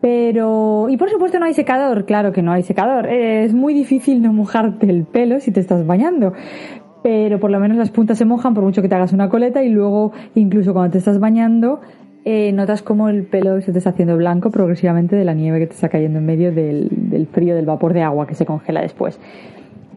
Pero, 0.01 0.88
y 0.89 0.97
por 0.97 1.10
supuesto 1.10 1.39
no 1.39 1.45
hay 1.45 1.53
secador, 1.53 2.06
claro 2.06 2.34
que 2.34 2.41
no 2.41 2.51
hay 2.51 2.63
secador. 2.63 3.08
Es 3.08 3.53
muy 3.53 3.73
difícil 3.73 4.21
no 4.21 4.34
mojarte 4.34 4.89
el 4.89 5.06
pelo 5.06 5.39
si 5.39 5.51
te 5.51 5.62
estás 5.62 5.86
bañando 5.86 6.34
pero 7.04 7.39
por 7.39 7.52
lo 7.52 7.60
menos 7.60 7.78
las 7.78 7.92
puntas 7.92 8.18
se 8.18 8.26
mojan 8.26 8.54
por 8.54 8.63
mucho 8.63 8.82
que 8.82 8.89
te 8.89 8.96
hagas 8.96 9.13
una 9.13 9.30
coleta 9.30 9.62
y 9.62 9.70
luego 9.70 10.13
incluso 10.34 10.74
cuando 10.74 10.94
te 10.94 10.98
estás 10.98 11.20
bañando 11.20 11.82
eh, 12.26 12.54
notas 12.54 12.82
como 12.82 13.10
el 13.10 13.24
pelo 13.24 13.62
se 13.62 13.74
te 13.74 13.78
está 13.78 13.92
haciendo 13.92 14.16
blanco 14.16 14.50
progresivamente 14.50 15.16
de 15.16 15.26
la 15.26 15.34
nieve 15.34 15.60
que 15.60 15.68
te 15.68 15.74
está 15.74 15.89
cayendo 15.89 16.20
en 16.20 16.26
medio 16.26 16.54
del, 16.54 16.88
del 16.89 17.28
frío 17.28 17.54
del 17.54 17.66
vapor 17.66 17.94
de 17.94 18.02
agua 18.02 18.26
que 18.26 18.34
se 18.34 18.46
congela 18.46 18.82
después. 18.82 19.20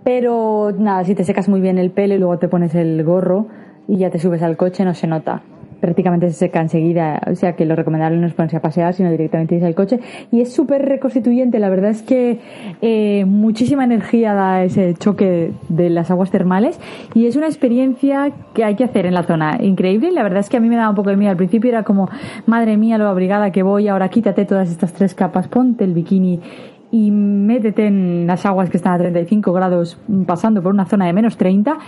Pero 0.02 0.72
nada, 0.76 1.04
si 1.04 1.14
te 1.14 1.24
secas 1.24 1.48
muy 1.48 1.60
bien 1.60 1.78
el 1.78 1.90
pelo 1.90 2.14
y 2.14 2.18
luego 2.18 2.38
te 2.38 2.48
pones 2.48 2.74
el 2.74 3.02
gorro 3.04 3.46
y 3.86 3.98
ya 3.98 4.10
te 4.10 4.18
subes 4.18 4.42
al 4.42 4.56
coche 4.56 4.84
no 4.84 4.94
se 4.94 5.06
nota 5.06 5.42
prácticamente 5.80 6.28
se 6.30 6.34
seca 6.34 6.60
enseguida, 6.60 7.20
o 7.30 7.34
sea 7.34 7.54
que 7.54 7.64
lo 7.64 7.76
recomendable 7.76 8.18
no 8.18 8.26
es 8.26 8.34
ponerse 8.34 8.56
a 8.56 8.60
pasear, 8.60 8.94
sino 8.94 9.10
directamente 9.10 9.54
irse 9.54 9.66
al 9.66 9.74
coche. 9.74 10.00
Y 10.32 10.40
es 10.40 10.52
súper 10.52 10.84
reconstituyente, 10.84 11.58
la 11.58 11.68
verdad 11.68 11.90
es 11.90 12.02
que 12.02 12.40
eh, 12.82 13.24
muchísima 13.26 13.84
energía 13.84 14.34
da 14.34 14.64
ese 14.64 14.94
choque 14.94 15.52
de 15.68 15.90
las 15.90 16.10
aguas 16.10 16.30
termales 16.30 16.80
y 17.14 17.26
es 17.26 17.36
una 17.36 17.46
experiencia 17.46 18.32
que 18.54 18.64
hay 18.64 18.74
que 18.74 18.84
hacer 18.84 19.06
en 19.06 19.14
la 19.14 19.22
zona. 19.22 19.58
Increíble, 19.60 20.10
la 20.12 20.22
verdad 20.22 20.40
es 20.40 20.48
que 20.48 20.56
a 20.56 20.60
mí 20.60 20.68
me 20.68 20.76
daba 20.76 20.90
un 20.90 20.96
poco 20.96 21.10
de 21.10 21.16
miedo. 21.16 21.30
Al 21.30 21.36
principio 21.36 21.70
era 21.70 21.82
como, 21.82 22.08
madre 22.46 22.76
mía, 22.76 22.98
lo 22.98 23.08
abrigada 23.08 23.50
que 23.50 23.62
voy, 23.62 23.88
ahora 23.88 24.08
quítate 24.08 24.44
todas 24.44 24.70
estas 24.70 24.92
tres 24.92 25.14
capas, 25.14 25.48
ponte 25.48 25.84
el 25.84 25.92
bikini 25.92 26.40
y 26.90 27.10
métete 27.10 27.86
en 27.86 28.26
las 28.26 28.46
aguas 28.46 28.70
que 28.70 28.76
están 28.76 28.94
a 28.94 28.98
35 28.98 29.52
grados 29.52 29.98
pasando 30.26 30.62
por 30.62 30.72
una 30.72 30.86
zona 30.86 31.06
de 31.06 31.12
menos 31.12 31.36
30. 31.36 31.78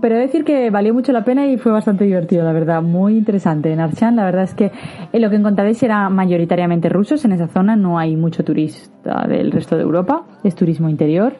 Pero 0.00 0.14
he 0.14 0.18
de 0.18 0.26
decir 0.26 0.44
que 0.44 0.70
valió 0.70 0.94
mucho 0.94 1.12
la 1.12 1.24
pena 1.24 1.46
y 1.46 1.58
fue 1.58 1.70
bastante 1.70 2.04
divertido, 2.04 2.44
la 2.44 2.52
verdad, 2.52 2.82
muy 2.82 3.18
interesante. 3.18 3.72
En 3.72 3.80
Archan, 3.80 4.16
la 4.16 4.24
verdad 4.24 4.44
es 4.44 4.54
que 4.54 4.72
lo 5.12 5.28
que 5.28 5.36
encontraréis 5.36 5.82
era 5.82 6.08
mayoritariamente 6.08 6.88
rusos 6.88 7.24
en 7.24 7.32
esa 7.32 7.48
zona, 7.48 7.76
no 7.76 7.98
hay 7.98 8.16
mucho 8.16 8.42
turista 8.42 9.26
del 9.28 9.52
resto 9.52 9.76
de 9.76 9.82
Europa, 9.82 10.24
es 10.44 10.54
turismo 10.54 10.88
interior. 10.88 11.34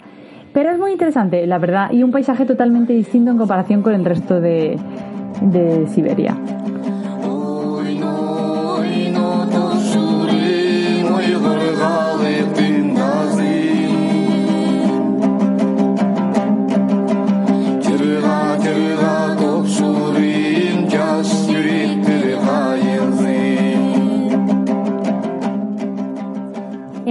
Pero 0.52 0.70
es 0.70 0.78
muy 0.78 0.92
interesante, 0.92 1.46
la 1.46 1.58
verdad, 1.58 1.90
y 1.92 2.02
un 2.02 2.10
paisaje 2.10 2.44
totalmente 2.44 2.92
distinto 2.92 3.30
en 3.30 3.38
comparación 3.38 3.80
con 3.80 3.94
el 3.94 4.04
resto 4.04 4.38
de, 4.38 4.78
de 5.40 5.86
Siberia. 5.88 6.36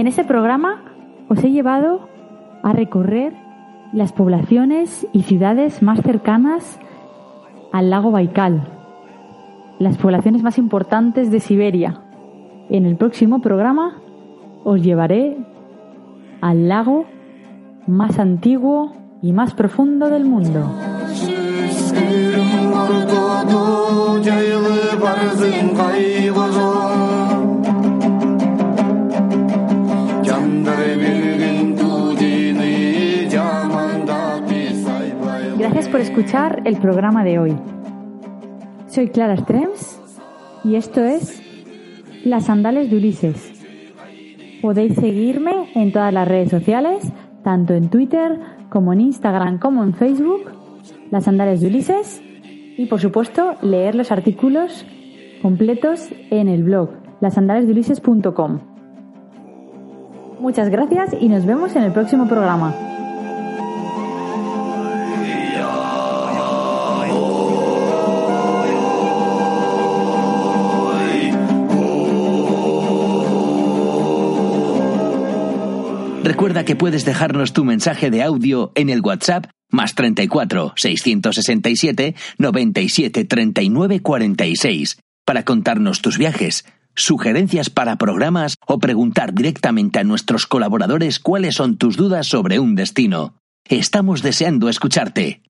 En 0.02 0.08
este 0.08 0.24
programa 0.24 0.82
os 1.28 1.44
he 1.44 1.52
llevado 1.52 2.08
a 2.64 2.72
recorrer 2.72 3.34
las 3.92 4.12
poblaciones 4.12 5.06
y 5.12 5.22
ciudades 5.22 5.80
más 5.80 6.02
cercanas 6.02 6.80
al 7.70 7.90
lago 7.90 8.10
Baikal, 8.10 8.66
las 9.78 9.98
poblaciones 9.98 10.42
más 10.42 10.58
importantes 10.58 11.30
de 11.30 11.38
Siberia. 11.38 12.02
En 12.68 12.84
el 12.84 12.96
próximo 12.96 13.40
programa 13.40 14.02
os 14.64 14.82
llevaré 14.82 15.36
al 16.40 16.68
lago 16.68 17.04
más 17.86 18.18
antiguo 18.18 18.96
y 19.22 19.32
más 19.32 19.54
profundo 19.54 20.10
del 20.10 20.24
mundo. 20.24 20.68
Por 35.92 36.00
escuchar 36.00 36.62
el 36.64 36.78
programa 36.78 37.22
de 37.22 37.38
hoy. 37.38 37.54
Soy 38.86 39.08
Clara 39.08 39.36
Strems 39.36 40.00
y 40.64 40.76
esto 40.76 41.04
es 41.04 41.42
Las 42.24 42.46
Sandales 42.46 42.90
de 42.90 42.96
Ulises. 42.96 43.62
Podéis 44.62 44.94
seguirme 44.94 45.70
en 45.74 45.92
todas 45.92 46.10
las 46.14 46.26
redes 46.26 46.48
sociales, 46.48 47.12
tanto 47.44 47.74
en 47.74 47.90
Twitter 47.90 48.40
como 48.70 48.94
en 48.94 49.02
Instagram 49.02 49.58
como 49.58 49.84
en 49.84 49.92
Facebook, 49.92 50.50
Las 51.10 51.24
Sandales 51.24 51.60
de 51.60 51.66
Ulises, 51.66 52.22
y 52.78 52.86
por 52.86 53.00
supuesto 53.00 53.56
leer 53.60 53.94
los 53.94 54.10
artículos 54.10 54.86
completos 55.42 56.08
en 56.30 56.48
el 56.48 56.62
blog 56.62 56.88
lasandalesdeulises.com. 57.20 58.60
Muchas 60.40 60.70
gracias 60.70 61.14
y 61.20 61.28
nos 61.28 61.44
vemos 61.44 61.76
en 61.76 61.82
el 61.82 61.92
próximo 61.92 62.26
programa. 62.26 62.91
Recuerda 76.42 76.64
que 76.64 76.74
puedes 76.74 77.04
dejarnos 77.04 77.52
tu 77.52 77.64
mensaje 77.64 78.10
de 78.10 78.20
audio 78.20 78.72
en 78.74 78.90
el 78.90 79.00
WhatsApp 79.00 79.46
más 79.70 79.94
34 79.94 80.72
667 80.74 82.16
97 82.36 83.24
39 83.24 84.00
46 84.00 84.98
para 85.24 85.44
contarnos 85.44 86.02
tus 86.02 86.18
viajes, 86.18 86.64
sugerencias 86.96 87.70
para 87.70 87.94
programas 87.94 88.56
o 88.66 88.80
preguntar 88.80 89.34
directamente 89.34 90.00
a 90.00 90.02
nuestros 90.02 90.48
colaboradores 90.48 91.20
cuáles 91.20 91.54
son 91.54 91.76
tus 91.76 91.96
dudas 91.96 92.26
sobre 92.26 92.58
un 92.58 92.74
destino. 92.74 93.36
Estamos 93.68 94.20
deseando 94.20 94.68
escucharte. 94.68 95.42